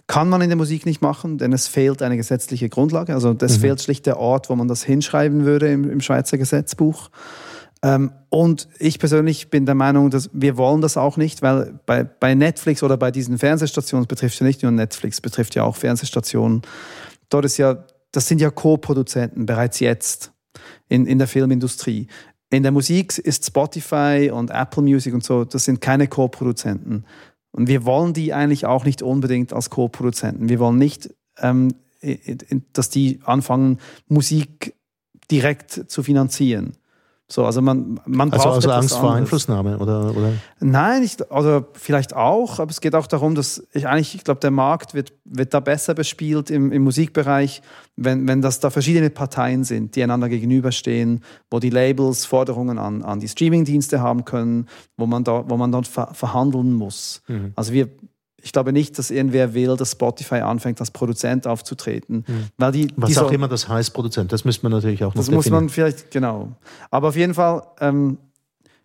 [0.07, 3.15] kann man in der Musik nicht machen, denn es fehlt eine gesetzliche Grundlage.
[3.15, 3.61] Also es mhm.
[3.61, 7.11] fehlt schlicht der Ort, wo man das hinschreiben würde im, im Schweizer Gesetzbuch.
[7.83, 12.05] Ähm, und ich persönlich bin der Meinung, dass wir wollen das auch nicht, weil bei,
[12.05, 16.62] bei Netflix oder bei diesen Fernsehstationen, betrifft ja nicht nur Netflix, betrifft ja auch Fernsehstationen.
[17.29, 20.33] Dort ist ja, das sind ja Co-Produzenten bereits jetzt
[20.88, 22.07] in, in der Filmindustrie.
[22.51, 27.05] In der Musik ist Spotify und Apple Music und so, das sind keine Co-Produzenten.
[27.53, 30.49] Und wir wollen die eigentlich auch nicht unbedingt als Co-Produzenten.
[30.49, 31.75] Wir wollen nicht, ähm,
[32.73, 34.75] dass die anfangen, Musik
[35.31, 36.77] direkt zu finanzieren.
[37.33, 40.35] So, also man, man also, braucht also Angst vor Einflussnahme oder, oder?
[40.61, 44.40] Nein, ich, also vielleicht auch, aber es geht auch darum, dass ich eigentlich, ich glaube,
[44.40, 47.62] der Markt wird, wird da besser bespielt im, im Musikbereich,
[47.97, 53.03] wenn, wenn das da verschiedene Parteien sind, die einander gegenüberstehen, wo die Labels Forderungen an,
[53.03, 54.68] an die Streamingdienste haben können,
[54.99, 57.23] wo man da, wo man dann ver verhandeln muss.
[57.29, 57.53] Mhm.
[57.57, 57.88] Also wir,
[58.42, 62.24] ich glaube nicht, dass irgendwer will, dass Spotify anfängt, als Produzent aufzutreten.
[62.26, 62.46] Mhm.
[62.59, 65.14] Weil die, Was die auch so, immer das heißt, Produzent, das müsste man natürlich auch
[65.14, 66.52] noch Das muss man vielleicht, genau.
[66.90, 68.18] Aber auf jeden Fall, ähm,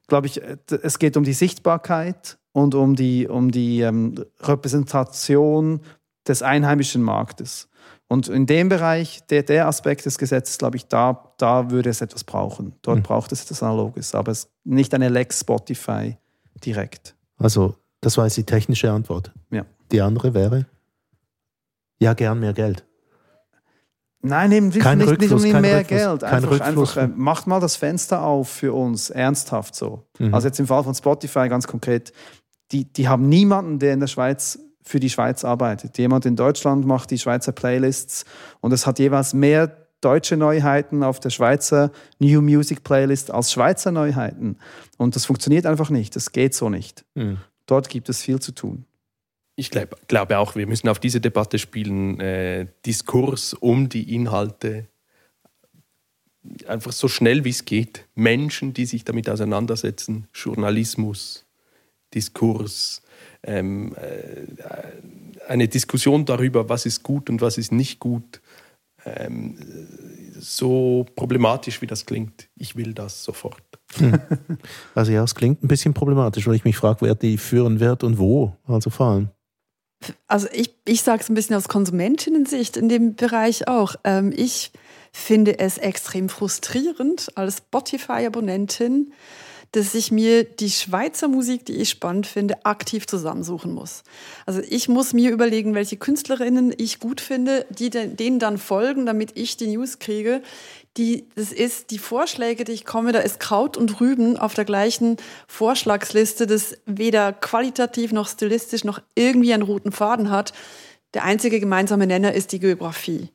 [0.07, 0.41] glaube ich,
[0.83, 5.81] es geht um die Sichtbarkeit und um die, um die ähm, Repräsentation
[6.27, 7.67] des einheimischen Marktes.
[8.07, 11.99] Und in dem Bereich, der, der Aspekt des Gesetzes, glaube ich, da, da würde es
[11.99, 12.73] etwas brauchen.
[12.83, 13.03] Dort mhm.
[13.03, 16.15] braucht es etwas Analoges, aber es nicht eine Lex Spotify
[16.63, 17.15] direkt.
[17.37, 19.31] Also das war jetzt die technische Antwort.
[19.51, 19.65] Ja.
[19.91, 20.65] Die andere wäre?
[21.99, 22.85] Ja, gern mehr Geld.
[24.21, 26.23] Nein, eben kein nicht, Rückfluss, nicht um mehr Rückfluss, Geld.
[26.23, 30.03] Einfach, einfach äh, macht mal das Fenster auf für uns, ernsthaft so.
[30.19, 30.33] Mhm.
[30.33, 32.11] Also jetzt im Fall von Spotify ganz konkret,
[32.71, 35.97] die, die haben niemanden, der in der Schweiz für die Schweiz arbeitet.
[35.97, 38.25] Jemand in Deutschland macht die Schweizer Playlists
[38.61, 43.91] und es hat jeweils mehr deutsche Neuheiten auf der Schweizer New Music Playlist als Schweizer
[43.91, 44.57] Neuheiten.
[44.97, 46.15] Und das funktioniert einfach nicht.
[46.15, 47.05] Das geht so nicht.
[47.15, 47.37] Mhm.
[47.67, 48.85] Dort gibt es viel zu tun.
[49.55, 54.87] Ich glaub, glaube auch, wir müssen auf diese Debatte spielen, äh, Diskurs um die Inhalte,
[56.67, 58.05] einfach so schnell wie es geht.
[58.15, 61.45] Menschen, die sich damit auseinandersetzen, Journalismus,
[62.13, 63.01] Diskurs,
[63.43, 68.41] ähm, äh, eine Diskussion darüber, was ist gut und was ist nicht gut.
[69.05, 69.57] ähm,
[70.39, 72.49] so problematisch, wie das klingt.
[72.55, 73.61] Ich will das sofort.
[73.95, 74.19] Hm.
[74.95, 78.03] Also ja, es klingt ein bisschen problematisch, weil ich mich frage, wer die führen wird
[78.03, 78.55] und wo.
[78.65, 79.29] Also vor allem.
[80.27, 83.95] Also ich, ich sage es ein bisschen aus Konsumentinnen-Sicht in dem Bereich auch.
[84.03, 84.71] Ähm, ich
[85.11, 89.13] finde es extrem frustrierend als Spotify-Abonnentin,
[89.71, 94.03] dass ich mir die Schweizer Musik, die ich spannend finde, aktiv zusammensuchen muss.
[94.45, 99.31] Also ich muss mir überlegen, welche Künstlerinnen ich gut finde, die denen dann folgen, damit
[99.35, 100.41] ich die News kriege.
[100.95, 104.65] Die, das ist die Vorschläge, die ich komme, da ist Kraut und Rüben auf der
[104.65, 110.53] gleichen Vorschlagsliste, das weder qualitativ noch stilistisch noch irgendwie einen roten Faden hat.
[111.13, 113.29] Der einzige gemeinsame Nenner ist die Geografie.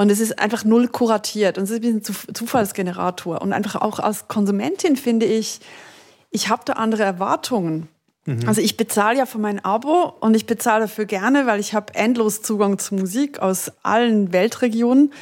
[0.00, 3.42] Und es ist einfach null kuratiert und es ist ein bisschen Zufallsgenerator.
[3.42, 5.60] Und einfach auch als Konsumentin finde ich,
[6.30, 7.86] ich habe da andere Erwartungen.
[8.24, 8.48] Mhm.
[8.48, 11.94] Also ich bezahle ja für mein Abo und ich bezahle dafür gerne, weil ich habe
[11.94, 15.12] endlos Zugang zu Musik aus allen Weltregionen.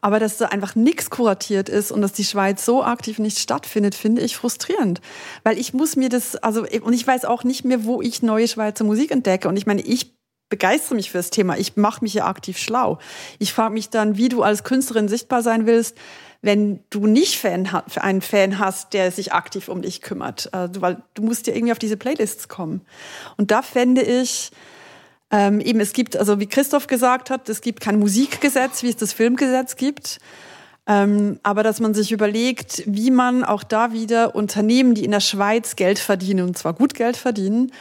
[0.00, 3.94] Aber dass da einfach nichts kuratiert ist und dass die Schweiz so aktiv nicht stattfindet,
[3.94, 5.00] finde ich frustrierend.
[5.44, 8.48] Weil ich muss mir das, also, und ich weiß auch nicht mehr, wo ich neue
[8.48, 9.48] Schweizer Musik entdecke.
[9.48, 10.15] Und ich meine, ich
[10.48, 11.56] begeistere mich für das Thema.
[11.56, 12.98] Ich mache mich ja aktiv schlau.
[13.38, 15.96] Ich frage mich dann, wie du als Künstlerin sichtbar sein willst,
[16.42, 20.52] wenn du nicht Fan, einen Fan hast, der sich aktiv um dich kümmert.
[20.52, 22.82] Also, weil du musst ja irgendwie auf diese Playlists kommen.
[23.36, 24.52] Und da fände ich,
[25.30, 28.96] ähm, eben, es gibt, also wie Christoph gesagt hat, es gibt kein Musikgesetz, wie es
[28.96, 30.20] das Filmgesetz gibt.
[30.88, 35.20] Ähm, aber dass man sich überlegt, wie man auch da wieder Unternehmen, die in der
[35.20, 37.72] Schweiz Geld verdienen, und zwar gut Geld verdienen,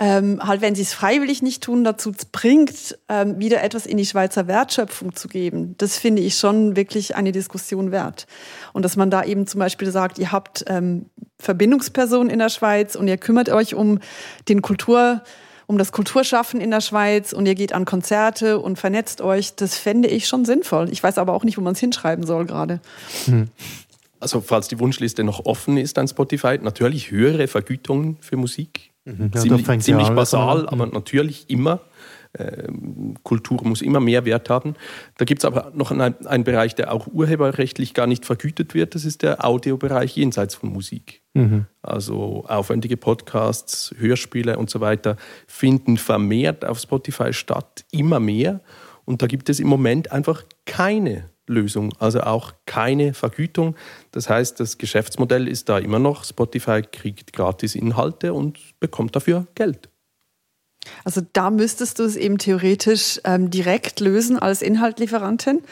[0.00, 4.06] ähm, halt, wenn sie es freiwillig nicht tun, dazu bringt, ähm, wieder etwas in die
[4.06, 5.74] Schweizer Wertschöpfung zu geben.
[5.78, 8.28] Das finde ich schon wirklich eine Diskussion wert.
[8.72, 11.06] Und dass man da eben zum Beispiel sagt, ihr habt ähm,
[11.40, 13.98] Verbindungspersonen in der Schweiz und ihr kümmert euch um
[14.48, 15.22] den Kultur,
[15.66, 19.56] um das Kulturschaffen in der Schweiz und ihr geht an Konzerte und vernetzt euch.
[19.56, 20.90] Das fände ich schon sinnvoll.
[20.92, 22.80] Ich weiß aber auch nicht, wo man es hinschreiben soll gerade.
[23.24, 23.48] Hm.
[24.20, 29.30] Also falls die Wunschliste noch offen ist an Spotify, natürlich höhere Vergütungen für Musik Mhm.
[29.34, 30.92] Ja, ziemlich, ziemlich basal, aber mhm.
[30.92, 31.80] natürlich immer.
[32.34, 32.68] Äh,
[33.22, 34.74] Kultur muss immer mehr Wert haben.
[35.16, 38.94] Da gibt es aber noch einen, einen, Bereich, der auch urheberrechtlich gar nicht vergütet wird.
[38.94, 41.22] Das ist der Audiobereich jenseits von Musik.
[41.32, 41.64] Mhm.
[41.80, 45.16] Also aufwendige Podcasts, Hörspiele und so weiter
[45.46, 48.60] finden vermehrt auf Spotify statt, immer mehr.
[49.06, 53.76] Und da gibt es im Moment einfach keine Lösung, also auch keine Vergütung.
[54.12, 59.46] Das heißt, das Geschäftsmodell ist da immer noch, Spotify kriegt gratis Inhalte und bekommt dafür
[59.54, 59.88] Geld.
[61.04, 65.62] Also da müsstest du es eben theoretisch ähm, direkt lösen als Inhaltlieferantin,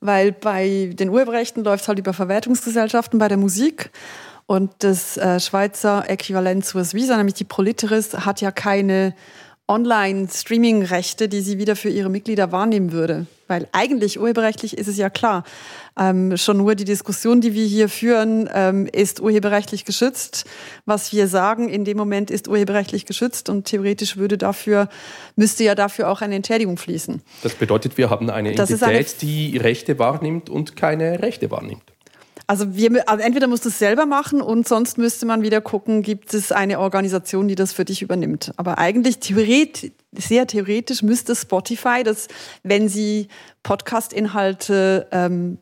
[0.00, 3.90] weil bei den Urheberrechten läuft es halt über Verwertungsgesellschaften bei der Musik.
[4.46, 9.14] Und das äh, Schweizer Äquivalent zu Visa, nämlich die Proliteris, hat ja keine
[9.70, 13.26] Online-Streaming-Rechte, die sie wieder für ihre Mitglieder wahrnehmen würde.
[13.46, 15.44] Weil eigentlich urheberrechtlich ist es ja klar.
[15.98, 20.44] Ähm, schon nur die Diskussion, die wir hier führen, ähm, ist urheberrechtlich geschützt.
[20.86, 24.88] Was wir sagen in dem Moment ist urheberrechtlich geschützt und theoretisch würde dafür,
[25.36, 27.22] müsste ja dafür auch eine Entschädigung fließen.
[27.44, 31.84] Das bedeutet, wir haben eine Entität, eine die Rechte wahrnimmt und keine Rechte wahrnimmt.
[32.50, 36.02] Also, wir, also entweder musst du es selber machen und sonst müsste man wieder gucken,
[36.02, 38.50] gibt es eine Organisation, die das für dich übernimmt.
[38.56, 42.26] Aber eigentlich theoretisch, sehr theoretisch müsste Spotify, das,
[42.64, 43.28] wenn sie
[43.62, 45.58] Podcast-Inhalte ähm,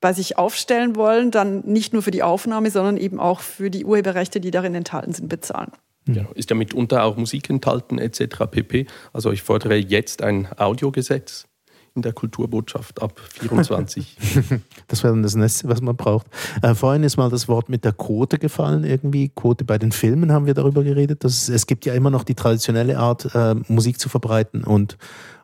[0.00, 3.84] bei sich aufstellen wollen, dann nicht nur für die Aufnahme, sondern eben auch für die
[3.84, 5.70] Urheberrechte, die darin enthalten sind, bezahlen.
[6.08, 8.50] Ja, ist ja mitunter auch Musik enthalten etc.
[8.50, 8.88] pp.
[9.12, 11.46] Also ich fordere jetzt ein Audiogesetz
[11.98, 14.16] in der Kulturbotschaft ab 24.
[14.88, 16.26] das wäre dann das Nächste, was man braucht.
[16.62, 19.28] Äh, vorhin ist mal das Wort mit der Quote gefallen, irgendwie.
[19.28, 21.24] Quote bei den Filmen haben wir darüber geredet.
[21.24, 24.96] Dass es gibt ja immer noch die traditionelle Art, äh, Musik zu verbreiten und,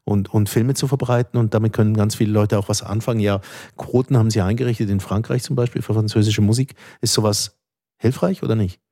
[0.05, 3.21] und, und Filme zu verbreiten und damit können ganz viele Leute auch was anfangen.
[3.21, 3.41] Ja,
[3.77, 6.75] Quoten haben sie eingerichtet in Frankreich zum Beispiel für französische Musik.
[7.01, 7.59] Ist sowas
[7.99, 8.84] hilfreich oder nicht?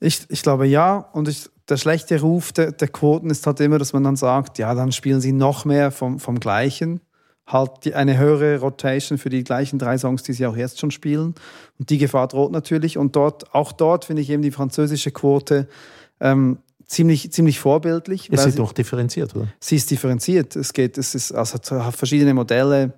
[0.00, 3.78] Ich, ich glaube ja und ich der schlechte Ruf der, der, Quoten ist halt immer,
[3.78, 7.00] dass man dann sagt, ja, dann spielen sie noch mehr vom, vom Gleichen.
[7.46, 10.90] Halt die, eine höhere Rotation für die gleichen drei Songs, die sie auch jetzt schon
[10.90, 11.34] spielen.
[11.78, 12.98] Und die Gefahr droht natürlich.
[12.98, 15.68] Und dort, auch dort finde ich eben die französische Quote
[16.20, 18.30] ähm, ziemlich, ziemlich vorbildlich.
[18.30, 19.48] Ist sie, doch differenziert, oder?
[19.60, 20.56] Sie ist differenziert.
[20.56, 22.94] Es geht, es ist, also hat verschiedene Modelle,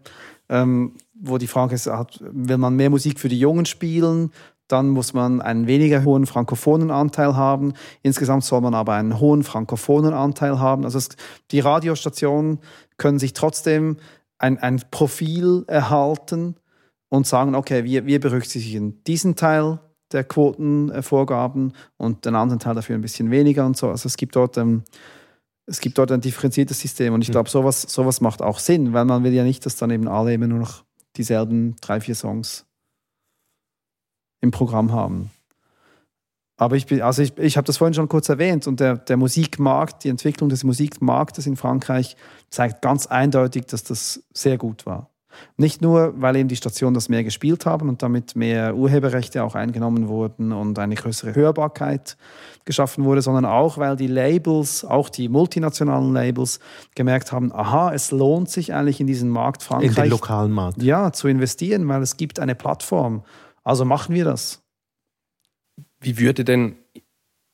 [0.49, 1.87] ähm, wo die Frage ist,
[2.21, 4.33] will man mehr Musik für die Jungen spielen?
[4.73, 7.73] Dann muss man einen weniger hohen frankophonen Anteil haben.
[8.03, 10.85] Insgesamt soll man aber einen hohen frankophonen Anteil haben.
[10.85, 11.09] Also es,
[11.51, 12.61] die Radiostationen
[12.97, 13.97] können sich trotzdem
[14.39, 16.57] ein, ein Profil erhalten
[17.09, 19.81] und sagen, okay, wir, wir berücksichtigen diesen Teil
[20.13, 23.89] der Quotenvorgaben und den anderen Teil dafür ein bisschen weniger und so.
[23.89, 24.83] Also es gibt dort ähm,
[25.67, 27.33] es gibt dort ein differenziertes System und ich Mhm.
[27.33, 30.35] glaube, sowas, sowas macht auch Sinn, weil man will ja nicht, dass dann eben alle
[30.35, 30.83] immer nur noch
[31.17, 32.67] dieselben drei, vier Songs
[34.41, 35.31] im Programm haben.
[36.57, 39.17] Aber ich bin, also ich, ich habe das vorhin schon kurz erwähnt und der, der
[39.17, 42.17] Musikmarkt, die Entwicklung des Musikmarktes in Frankreich
[42.51, 45.09] zeigt ganz eindeutig, dass das sehr gut war.
[45.57, 49.55] Nicht nur, weil eben die Stationen das mehr gespielt haben und damit mehr Urheberrechte auch
[49.55, 52.17] eingenommen wurden und eine größere Hörbarkeit
[52.65, 56.61] geschaffen wurde, sondern auch, weil die Labels, auch die multinationalen Labels,
[56.95, 60.83] gemerkt haben, aha, es lohnt sich eigentlich in diesen Markt In Frankreich den lokalen Markt.
[60.83, 63.23] ja, zu investieren, weil es gibt eine Plattform.
[63.71, 64.65] Also machen wir das.
[66.01, 66.75] Wie würde denn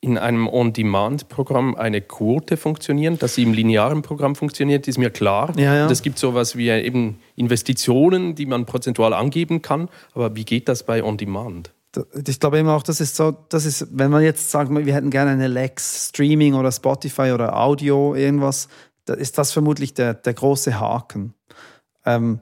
[0.01, 3.19] in einem On-Demand-Programm eine Quote funktionieren?
[3.19, 5.53] Dass sie im linearen Programm funktioniert, ist mir klar.
[5.59, 5.83] Ja, ja.
[5.85, 9.89] Und es gibt sowas wie eben Investitionen, die man prozentual angeben kann.
[10.15, 11.71] Aber wie geht das bei On-Demand?
[12.25, 15.11] Ich glaube eben auch, das ist so, das ist, wenn man jetzt sagt, wir hätten
[15.11, 18.69] gerne eine Lex, Streaming oder Spotify oder Audio, irgendwas,
[19.05, 21.35] da ist das vermutlich der, der große Haken.
[22.07, 22.39] Ähm,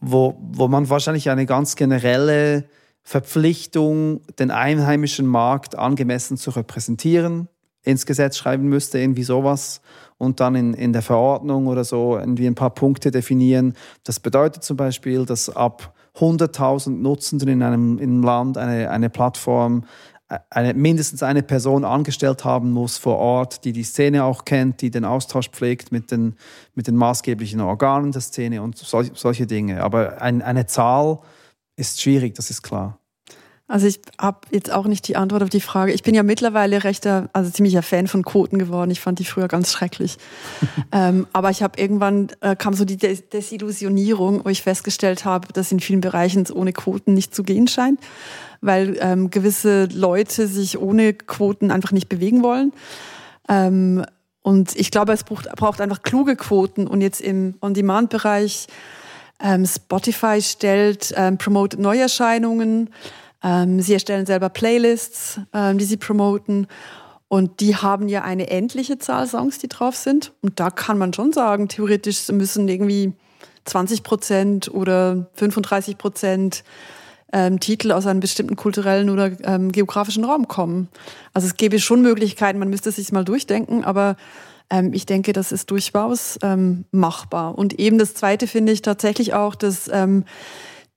[0.00, 2.64] wo, wo man wahrscheinlich eine ganz generelle
[3.06, 7.48] Verpflichtung, den einheimischen Markt angemessen zu repräsentieren,
[7.84, 9.80] ins Gesetz schreiben müsste, irgendwie sowas,
[10.18, 13.74] und dann in, in der Verordnung oder so irgendwie ein paar Punkte definieren.
[14.02, 19.08] Das bedeutet zum Beispiel, dass ab 100.000 Nutzenden in einem, in einem Land eine, eine
[19.08, 19.84] Plattform
[20.28, 24.80] äh, eine, mindestens eine Person angestellt haben muss vor Ort, die die Szene auch kennt,
[24.80, 26.34] die den Austausch pflegt mit den,
[26.74, 29.84] mit den maßgeblichen Organen der Szene und sol solche Dinge.
[29.84, 31.20] Aber ein, eine Zahl
[31.76, 32.98] ist schwierig, das ist klar.
[33.68, 35.92] Also ich habe jetzt auch nicht die Antwort auf die Frage.
[35.92, 38.92] Ich bin ja mittlerweile rechter, also ziemlicher Fan von Quoten geworden.
[38.92, 40.18] Ich fand die früher ganz schrecklich.
[40.92, 45.48] ähm, aber ich habe irgendwann äh, kam so die Des Desillusionierung, wo ich festgestellt habe,
[45.52, 47.98] dass in vielen Bereichen es ohne Quoten nicht zu gehen scheint,
[48.60, 52.72] weil ähm, gewisse Leute sich ohne Quoten einfach nicht bewegen wollen.
[53.48, 54.04] Ähm,
[54.42, 56.86] und ich glaube, es braucht, braucht einfach kluge Quoten.
[56.86, 58.68] Und jetzt im On-Demand-Bereich
[59.42, 62.90] ähm, Spotify stellt, ähm, promotet Neuerscheinungen.
[63.42, 66.66] Ähm, sie erstellen selber Playlists, ähm, die sie promoten.
[67.28, 70.32] Und die haben ja eine endliche Zahl Songs, die drauf sind.
[70.42, 73.12] Und da kann man schon sagen, theoretisch müssen irgendwie
[73.64, 76.62] 20 Prozent oder 35 Prozent
[77.32, 80.88] ähm, Titel aus einem bestimmten kulturellen oder ähm, geografischen Raum kommen.
[81.34, 84.16] Also es gäbe schon Möglichkeiten, man müsste es sich mal durchdenken, aber
[84.70, 87.56] ähm, ich denke, das ist durchaus ähm, machbar.
[87.56, 90.24] Und eben das Zweite finde ich tatsächlich auch, dass ähm,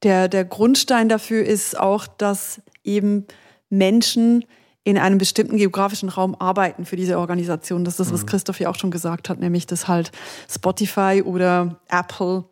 [0.04, 3.26] der, der Grundstein dafür ist auch, dass eben
[3.70, 4.46] Menschen
[4.84, 7.84] in einem bestimmten geografischen Raum arbeiten für diese Organisation.
[7.84, 10.12] Das ist das, was Christoph ja auch schon gesagt hat, nämlich dass halt
[10.50, 12.46] Spotify oder Apple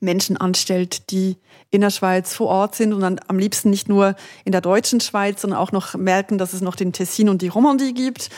[0.00, 1.36] Menschen anstellt, die
[1.70, 5.00] in der Schweiz vor Ort sind und dann am liebsten nicht nur in der deutschen
[5.00, 8.30] Schweiz, sondern auch noch merken, dass es noch den Tessin und die Romandie gibt,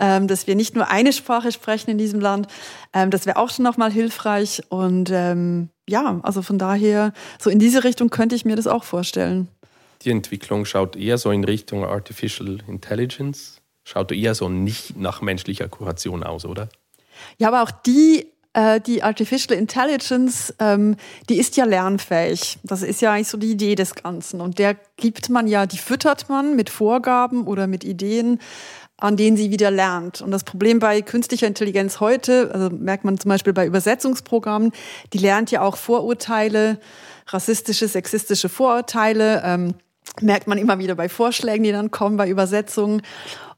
[0.00, 2.46] ähm, dass wir nicht nur eine Sprache sprechen in diesem Land.
[2.94, 4.62] Ähm, das wäre auch schon nochmal hilfreich.
[4.70, 8.84] Und ähm, ja, also von daher, so in diese Richtung könnte ich mir das auch
[8.84, 9.48] vorstellen.
[10.02, 15.68] Die Entwicklung schaut eher so in Richtung Artificial Intelligence, schaut eher so nicht nach menschlicher
[15.68, 16.68] Kuration aus, oder?
[17.36, 20.96] Ja, aber auch die, äh, die Artificial Intelligence, ähm,
[21.28, 22.58] die ist ja lernfähig.
[22.64, 24.40] Das ist ja eigentlich so die Idee des Ganzen.
[24.40, 28.40] Und der gibt man ja, die füttert man mit Vorgaben oder mit Ideen,
[28.96, 30.20] an denen sie wieder lernt.
[30.20, 34.72] Und das Problem bei künstlicher Intelligenz heute, also merkt man zum Beispiel bei Übersetzungsprogrammen,
[35.12, 36.80] die lernt ja auch Vorurteile,
[37.28, 39.74] rassistische, sexistische Vorurteile, ähm,
[40.20, 43.02] merkt man immer wieder bei Vorschlägen, die dann kommen, bei Übersetzungen.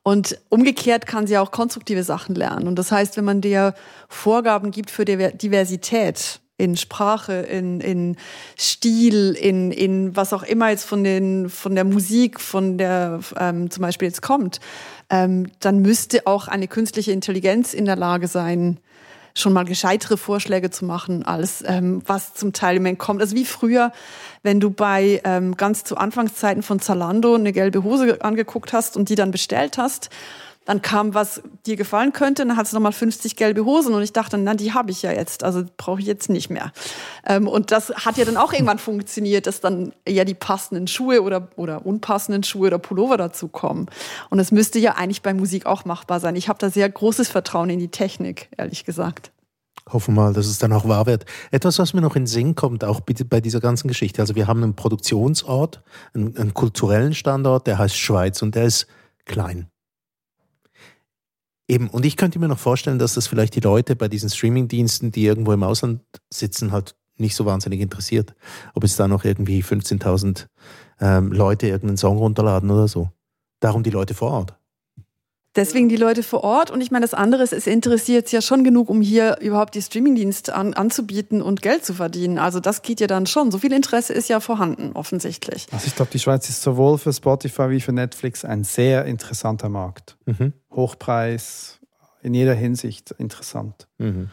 [0.02, 2.68] Und umgekehrt kann sie auch konstruktive Sachen lernen.
[2.68, 3.74] Und das heißt, wenn man der
[4.08, 8.16] Vorgaben gibt für Diversität in Sprache, in, in
[8.58, 13.70] Stil, in, in was auch immer jetzt von, den, von der Musik, von der ähm,
[13.70, 14.60] zum Beispiel jetzt kommt,
[15.08, 18.78] ähm, dann müsste auch eine künstliche Intelligenz in der Lage sein,
[19.35, 23.21] schon mal gescheitere Vorschläge zu machen, als ähm, was zum Teil im Moment kommt.
[23.21, 23.93] Also wie früher,
[24.43, 29.09] wenn du bei ähm, ganz zu Anfangszeiten von Zalando eine gelbe Hose angeguckt hast und
[29.09, 30.11] die dann bestellt hast,
[30.70, 34.12] dann kam, was dir gefallen könnte, dann hast du nochmal 50 gelbe Hosen und ich
[34.12, 36.70] dachte, na, die habe ich ja jetzt, also brauche ich jetzt nicht mehr.
[37.26, 41.22] Ähm, und das hat ja dann auch irgendwann funktioniert, dass dann ja die passenden Schuhe
[41.22, 43.87] oder, oder unpassenden Schuhe oder Pullover dazu kommen.
[44.28, 46.37] Und das müsste ja eigentlich bei Musik auch machbar sein.
[46.37, 49.33] Ich habe da sehr großes Vertrauen in die Technik, ehrlich gesagt.
[49.92, 51.24] Hoffen mal, dass es dann auch wahr wird.
[51.50, 54.22] Etwas, was mir noch in den Sinn kommt, auch bitte bei dieser ganzen Geschichte.
[54.22, 55.83] Also wir haben einen Produktionsort,
[56.14, 58.87] einen, einen kulturellen Standort, der heißt Schweiz und der ist
[59.24, 59.69] klein.
[61.71, 65.12] Eben, und ich könnte mir noch vorstellen, dass das vielleicht die Leute bei diesen Streamingdiensten,
[65.12, 68.35] die irgendwo im Ausland sitzen, halt nicht so wahnsinnig interessiert.
[68.75, 70.49] Ob es da noch irgendwie 15.000
[71.01, 73.11] ähm, Leute irgendeinen Song runterladen oder so.
[73.61, 74.59] Darum die Leute vor Ort.
[75.57, 76.70] Deswegen die Leute vor Ort.
[76.70, 79.74] Und ich meine, das andere ist, es interessiert es ja schon genug, um hier überhaupt
[79.74, 82.38] die Streamingdienste an, anzubieten und Geld zu verdienen.
[82.38, 83.51] Also das geht ja dann schon.
[83.51, 85.66] So viel Interesse ist ja vorhanden, offensichtlich.
[85.72, 89.68] Also ich glaube, die Schweiz ist sowohl für Spotify wie für Netflix ein sehr interessanter
[89.68, 90.16] Markt.
[90.26, 90.53] Mhm.
[90.70, 91.80] Hochpreis,
[92.23, 93.89] in jeder Hinsicht interessant.
[93.99, 94.29] Mhm.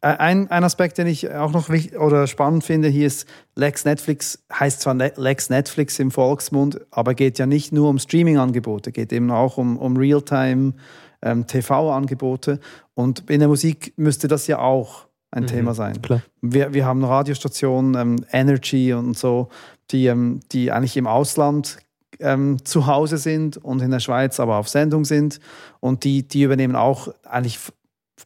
[0.00, 4.44] Ein, ein Aspekt, den ich auch noch wichtig oder spannend finde, hier ist Lex Netflix,
[4.52, 9.30] heißt zwar Lex Netflix im Volksmund, aber geht ja nicht nur um Streaming-Angebote, geht eben
[9.30, 10.74] auch um, um Realtime
[11.22, 12.60] ähm, TV-Angebote.
[12.94, 16.00] Und in der Musik müsste das ja auch ein mhm, Thema sein.
[16.00, 16.22] Klar.
[16.40, 19.48] Wir, wir haben Radiostationen, ähm, Energy und so,
[19.90, 21.78] die, ähm, die eigentlich im Ausland
[22.20, 25.40] ähm, zu Hause sind und in der Schweiz aber auf Sendung sind.
[25.80, 27.58] Und die, die übernehmen auch eigentlich,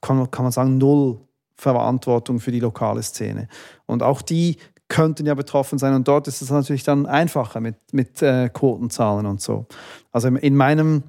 [0.00, 1.20] kann, kann man sagen, null
[1.56, 3.48] Verantwortung für die lokale Szene.
[3.86, 4.56] Und auch die
[4.88, 5.94] könnten ja betroffen sein.
[5.94, 9.66] Und dort ist es natürlich dann einfacher mit, mit äh, Quotenzahlen und so.
[10.10, 11.04] Also in meinem,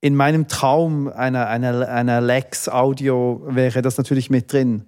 [0.00, 4.86] in meinem Traum einer, einer, einer Lex Audio wäre das natürlich mit drin.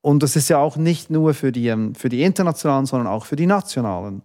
[0.00, 3.26] Und das ist ja auch nicht nur für die, ähm, für die internationalen, sondern auch
[3.26, 4.22] für die nationalen.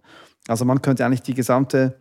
[0.48, 1.96] Also man könnte eigentlich die gesamte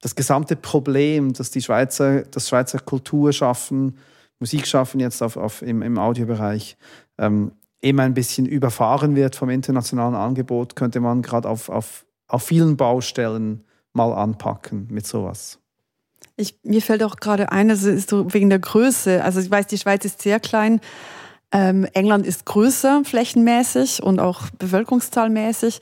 [0.00, 3.98] das gesamte Problem, dass die Schweizer, das Schweizer Kulturschaffen,
[4.38, 6.78] Musikschaffen jetzt auf, auf, im, im Audiobereich
[7.18, 12.42] ähm, eben ein bisschen überfahren wird vom internationalen Angebot, könnte man gerade auf, auf, auf
[12.42, 15.58] vielen Baustellen mal anpacken mit sowas.
[16.36, 19.22] Ich, mir fällt auch gerade ein, das ist so wegen der Größe.
[19.22, 20.80] Also ich weiß, die Schweiz ist sehr klein.
[21.52, 25.80] Ähm, England ist größer flächenmäßig und auch bevölkerungszahlmäßig.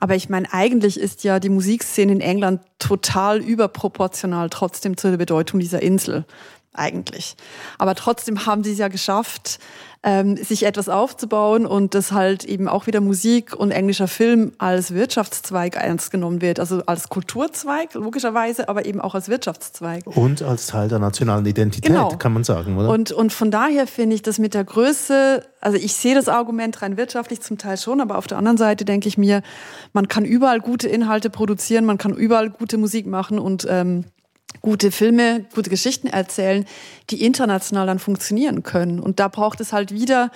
[0.00, 5.18] Aber ich meine, eigentlich ist ja die Musikszene in England total überproportional trotzdem zu der
[5.18, 6.24] Bedeutung dieser Insel.
[6.72, 7.36] Eigentlich.
[7.78, 9.58] Aber trotzdem haben sie es ja geschafft,
[10.02, 14.94] ähm, sich etwas aufzubauen und dass halt eben auch wieder Musik und englischer Film als
[14.94, 16.58] Wirtschaftszweig ernst genommen wird.
[16.58, 20.06] Also als Kulturzweig, logischerweise, aber eben auch als Wirtschaftszweig.
[20.06, 22.08] Und als Teil der nationalen Identität, genau.
[22.16, 22.88] kann man sagen, oder?
[22.88, 26.80] Und, und von daher finde ich das mit der Größe, also ich sehe das Argument
[26.80, 29.42] rein wirtschaftlich zum Teil schon, aber auf der anderen Seite denke ich mir,
[29.92, 34.04] man kann überall gute Inhalte produzieren, man kann überall gute Musik machen und ähm,
[34.60, 36.66] gute Filme, gute Geschichten erzählen,
[37.10, 39.00] die international dann funktionieren können.
[39.00, 40.30] Und da braucht es halt wieder,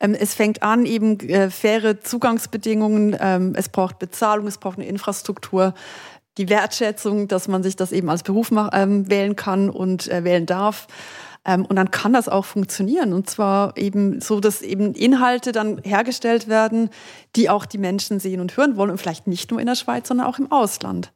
[0.00, 4.86] ähm, es fängt an, eben äh, faire Zugangsbedingungen, ähm, es braucht Bezahlung, es braucht eine
[4.86, 5.74] Infrastruktur,
[6.38, 10.46] die Wertschätzung, dass man sich das eben als Beruf ähm, wählen kann und äh, wählen
[10.46, 10.86] darf.
[11.44, 13.12] Ähm, und dann kann das auch funktionieren.
[13.12, 16.90] Und zwar eben so, dass eben Inhalte dann hergestellt werden,
[17.36, 20.08] die auch die Menschen sehen und hören wollen und vielleicht nicht nur in der Schweiz,
[20.08, 21.12] sondern auch im Ausland.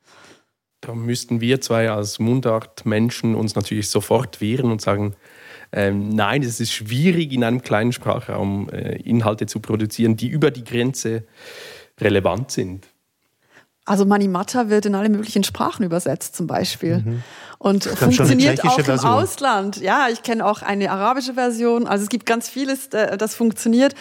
[0.87, 5.15] Da müssten wir zwei als Mundart-Menschen uns natürlich sofort wehren und sagen,
[5.73, 10.51] ähm, nein, es ist schwierig, in einem kleinen Sprachraum äh, Inhalte zu produzieren, die über
[10.51, 11.25] die Grenze
[12.01, 12.87] relevant sind.
[13.87, 16.99] Also Manimata wird in alle möglichen Sprachen übersetzt zum Beispiel.
[16.99, 17.23] Mhm.
[17.59, 19.11] Und funktioniert auch im Version.
[19.11, 19.81] Ausland.
[19.81, 21.87] Ja, ich kenne auch eine arabische Version.
[21.87, 23.95] Also es gibt ganz vieles, äh, das funktioniert.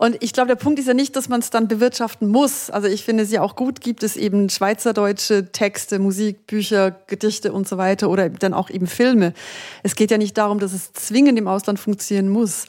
[0.00, 2.70] Und ich glaube, der Punkt ist ja nicht, dass man es dann bewirtschaften muss.
[2.70, 7.52] Also ich finde es ja auch gut, gibt es eben schweizerdeutsche Texte, Musik, Bücher, Gedichte
[7.52, 9.34] und so weiter oder dann auch eben Filme.
[9.82, 12.66] Es geht ja nicht darum, dass es zwingend im Ausland funktionieren muss.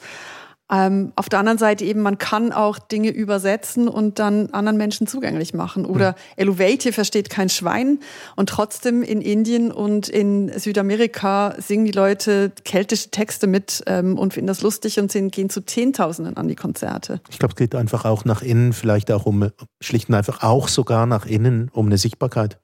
[0.70, 5.06] Ähm, auf der anderen Seite eben, man kann auch Dinge übersetzen und dann anderen Menschen
[5.06, 5.84] zugänglich machen.
[5.84, 6.16] Oder mhm.
[6.36, 7.98] Eluvate versteht kein Schwein
[8.36, 14.34] und trotzdem in Indien und in Südamerika singen die Leute keltische Texte mit ähm, und
[14.34, 17.20] finden das lustig und sind, gehen zu Zehntausenden an die Konzerte.
[17.30, 19.50] Ich glaube, es geht einfach auch nach innen, vielleicht auch um,
[19.80, 22.60] schlicht und einfach auch sogar nach innen, um eine Sichtbarkeit.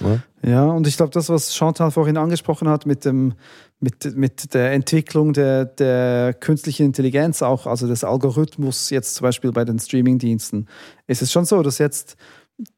[0.00, 3.34] Ja, ja und ich glaube, das, was Chantal vorhin angesprochen hat mit, dem,
[3.80, 9.52] mit, mit der Entwicklung der, der künstlichen Intelligenz, auch also des Algorithmus jetzt zum Beispiel
[9.52, 10.68] bei den Streamingdiensten,
[11.06, 12.16] ist es schon so, dass jetzt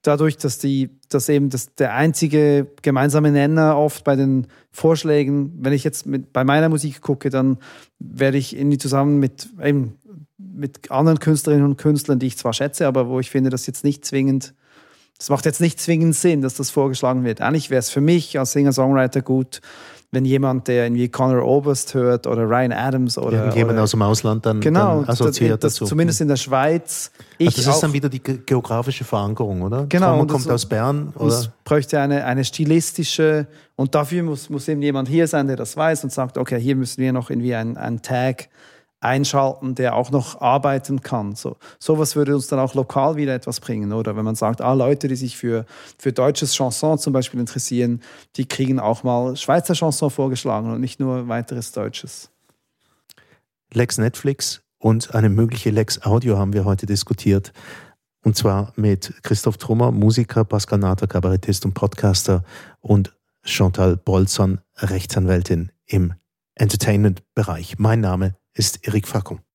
[0.02, 5.72] dadurch, dass die, dass eben das, der einzige gemeinsame Nenner oft bei den Vorschlägen, wenn
[5.72, 7.58] ich jetzt mit, bei meiner Musik gucke, dann
[7.98, 9.98] werde ich irgendwie zusammen mit, eben,
[10.38, 13.84] mit anderen Künstlerinnen und Künstlern, die ich zwar schätze, aber wo ich finde, dass jetzt
[13.84, 14.54] nicht zwingend
[15.18, 17.40] das macht jetzt nicht zwingend Sinn, dass das vorgeschlagen wird.
[17.40, 19.60] Eigentlich wäre es für mich als Singer-Songwriter gut,
[20.12, 23.54] wenn jemand, der irgendwie Conor Oberst hört oder Ryan Adams oder.
[23.54, 25.84] Jemand aus dem Ausland dann, genau, dann assoziiert das, dazu.
[25.86, 27.10] Zumindest in der Schweiz.
[27.38, 29.86] Ich also das ist dann wieder die geografische Verankerung, oder?
[29.88, 30.16] Genau.
[30.16, 31.12] Man kommt aus Bern.
[31.16, 31.28] Oder?
[31.28, 35.76] Es bräuchte eine, eine stilistische, und dafür muss, muss eben jemand hier sein, der das
[35.76, 38.48] weiß und sagt, okay, hier müssen wir noch irgendwie einen Tag
[39.00, 41.34] einschalten, der auch noch arbeiten kann.
[41.34, 44.72] So sowas würde uns dann auch lokal wieder etwas bringen, oder wenn man sagt, ah
[44.72, 45.66] Leute, die sich für
[45.98, 48.02] für deutsches Chanson zum Beispiel interessieren,
[48.36, 52.30] die kriegen auch mal Schweizer Chanson vorgeschlagen und nicht nur weiteres Deutsches.
[53.72, 57.52] Lex Netflix und eine mögliche Lex Audio haben wir heute diskutiert.
[58.24, 62.42] Und zwar mit Christoph Trummer, Musiker, Pascal Nater, Kabarettist und Podcaster
[62.80, 66.14] und Chantal Bolzon, Rechtsanwältin im
[66.56, 67.78] Entertainment-Bereich.
[67.78, 69.38] Mein Name ist Erik Fackum.